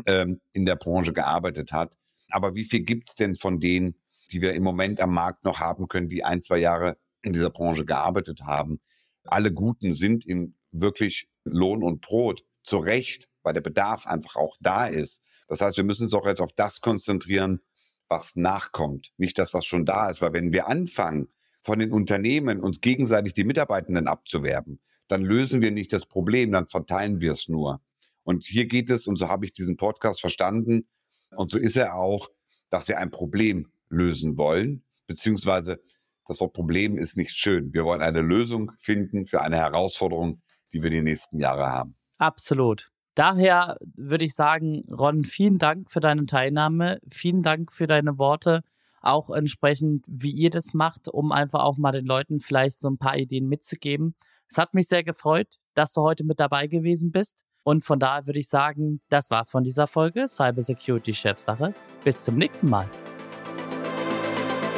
ähm, 0.06 0.41
in 0.53 0.65
der 0.65 0.75
Branche 0.75 1.13
gearbeitet 1.13 1.71
hat. 1.71 1.95
Aber 2.30 2.56
wie 2.56 2.65
viel 2.65 2.82
gibt 2.82 3.10
es 3.10 3.15
denn 3.15 3.36
von 3.36 3.60
denen, 3.60 3.95
die 4.32 4.41
wir 4.41 4.53
im 4.53 4.63
Moment 4.63 4.99
am 4.99 5.13
Markt 5.13 5.45
noch 5.45 5.60
haben 5.60 5.88
können, 5.88 6.10
die 6.10 6.23
ein, 6.23 6.41
zwei 6.41 6.58
Jahre 6.58 6.97
in 7.21 7.34
dieser 7.34 7.49
Branche 7.49 7.86
gearbeitet 7.86 8.41
haben? 8.41 8.82
Alle 9.23 9.51
Guten 9.51 9.93
sind 9.93 10.25
in 10.25 10.56
wirklich 10.71 11.30
Lohn 11.43 11.84
und 11.84 12.01
Brot. 12.01 12.43
Zu 12.63 12.80
Recht, 12.80 13.30
weil 13.43 13.53
der 13.53 13.62
Bedarf 13.62 14.06
einfach 14.06 14.36
auch 14.36 14.58
da 14.60 14.88
ist. 14.88 15.23
Das 15.47 15.62
heißt, 15.62 15.77
wir 15.77 15.86
müssen 15.86 16.03
uns 16.03 16.13
auch 16.13 16.25
jetzt 16.25 16.41
auf 16.41 16.51
das 16.51 16.82
konzentrieren, 16.82 17.62
was 18.10 18.36
nachkommt, 18.36 19.13
nicht 19.15 19.38
das, 19.38 19.53
was 19.53 19.65
schon 19.65 19.86
da 19.86 20.10
ist. 20.10 20.21
Weil 20.21 20.34
wenn 20.34 20.51
wir 20.51 20.67
anfangen, 20.67 21.30
von 21.62 21.80
den 21.80 21.91
Unternehmen 21.91 22.60
uns 22.60 22.82
gegenseitig 22.82 23.34
die 23.34 23.43
Mitarbeitenden 23.43 24.08
abzuwerben, 24.08 24.80
dann 25.08 25.22
lösen 25.22 25.62
wir 25.62 25.72
nicht 25.72 25.93
das 25.93 26.06
Problem, 26.06 26.52
dann 26.52 26.67
verteilen 26.67 27.22
wir 27.22 27.32
es 27.32 27.48
nur. 27.48 27.82
Und 28.24 28.46
hier 28.46 28.65
geht 28.65 28.89
es, 28.89 29.08
und 29.08 29.15
so 29.15 29.30
habe 29.30 29.46
ich 29.46 29.54
diesen 29.54 29.78
Podcast 29.78 30.22
verstanden, 30.22 30.88
und 31.32 31.52
so 31.52 31.58
ist 31.58 31.78
er 31.78 31.96
auch, 31.96 32.30
dass 32.70 32.88
wir 32.88 32.98
ein 32.98 33.12
Problem 33.12 33.72
lösen 33.89 34.38
wollen, 34.38 34.84
beziehungsweise 35.08 35.82
das 36.28 36.41
Wort 36.41 36.54
Problem 36.54 36.98
ist 36.98 37.15
nicht 37.15 37.32
schön. 37.32 37.74
Wir 37.74 37.86
wollen 37.86 38.02
eine 38.02 38.22
Lösung 38.22 38.72
finden 38.80 39.26
für 39.26 39.41
eine 39.41 39.58
Herausforderung, 39.58 40.41
die 40.74 40.84
wir 40.84 40.89
die 40.89 41.02
nächsten 41.02 41.39
Jahre 41.39 41.67
haben. 41.67 41.96
Absolut. 42.17 42.91
Daher 43.15 43.78
würde 43.96 44.26
ich 44.26 44.36
sagen, 44.36 44.84
Ron, 44.91 45.24
vielen 45.24 45.58
Dank 45.58 45.89
für 45.89 46.02
deine 46.02 46.26
Teilnahme, 46.26 47.00
vielen 47.10 47.41
Dank 47.41 47.72
für 47.72 47.88
deine 47.88 48.20
Worte, 48.20 48.62
auch 49.02 49.30
entsprechend, 49.30 50.04
wie 50.08 50.32
ihr 50.32 50.50
das 50.50 50.74
macht, 50.74 51.08
um 51.08 51.32
einfach 51.32 51.62
auch 51.62 51.78
mal 51.78 51.93
den 51.93 52.06
Leuten 52.06 52.39
vielleicht 52.39 52.80
so 52.80 52.89
ein 52.89 52.98
paar 52.98 53.17
Ideen 53.17 53.48
mitzugeben. 53.48 54.15
Es 54.49 54.57
hat 54.57 54.73
mich 54.73 54.88
sehr 54.88 55.03
gefreut, 55.03 55.47
dass 55.73 55.93
du 55.93 56.01
heute 56.01 56.23
mit 56.23 56.39
dabei 56.39 56.67
gewesen 56.67 57.12
bist. 57.12 57.43
Und 57.63 57.83
von 57.83 57.99
daher 57.99 58.25
würde 58.27 58.39
ich 58.39 58.47
sagen, 58.47 59.01
das 59.10 59.29
war's 59.29 59.51
von 59.51 59.63
dieser 59.63 59.88
Folge 59.88 60.27
Cybersecurity 60.27 61.13
Chefsache. 61.13 61.73
Bis 62.03 62.23
zum 62.23 62.36
nächsten 62.36 62.69
Mal. 62.69 62.89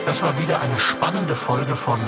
Das 0.07 0.23
war 0.23 0.35
wieder 0.39 0.59
eine 0.59 0.75
spannende 0.77 1.35
Folge 1.35 1.75
von 1.75 1.99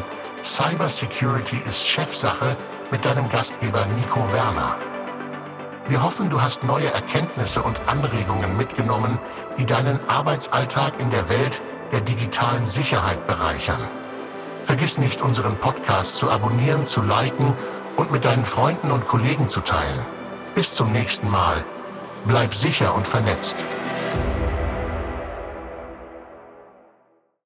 Cybersecurity 0.43 1.57
ist 1.67 1.85
Chefsache 1.85 2.57
mit 2.89 3.05
deinem 3.05 3.29
Gastgeber 3.29 3.85
Nico 3.95 4.19
Werner. 4.33 4.79
Wir 5.87 6.01
hoffen, 6.01 6.29
du 6.31 6.41
hast 6.41 6.63
neue 6.63 6.87
Erkenntnisse 6.87 7.61
und 7.61 7.79
Anregungen 7.87 8.57
mitgenommen, 8.57 9.19
die 9.59 9.67
deinen 9.67 9.99
Arbeitsalltag 10.09 10.99
in 10.99 11.11
der 11.11 11.29
Welt 11.29 11.61
der 11.91 12.01
digitalen 12.01 12.65
Sicherheit 12.65 13.27
bereichern. 13.27 14.00
Vergiss 14.63 14.97
nicht, 14.97 15.21
unseren 15.21 15.55
Podcast 15.57 16.17
zu 16.17 16.29
abonnieren, 16.29 16.85
zu 16.85 17.01
liken 17.01 17.55
und 17.97 18.11
mit 18.11 18.25
deinen 18.25 18.45
Freunden 18.45 18.91
und 18.91 19.07
Kollegen 19.07 19.49
zu 19.49 19.61
teilen. 19.61 20.05
Bis 20.55 20.75
zum 20.75 20.91
nächsten 20.91 21.29
Mal. 21.29 21.63
Bleib 22.25 22.53
sicher 22.53 22.93
und 22.95 23.07
vernetzt. 23.07 23.65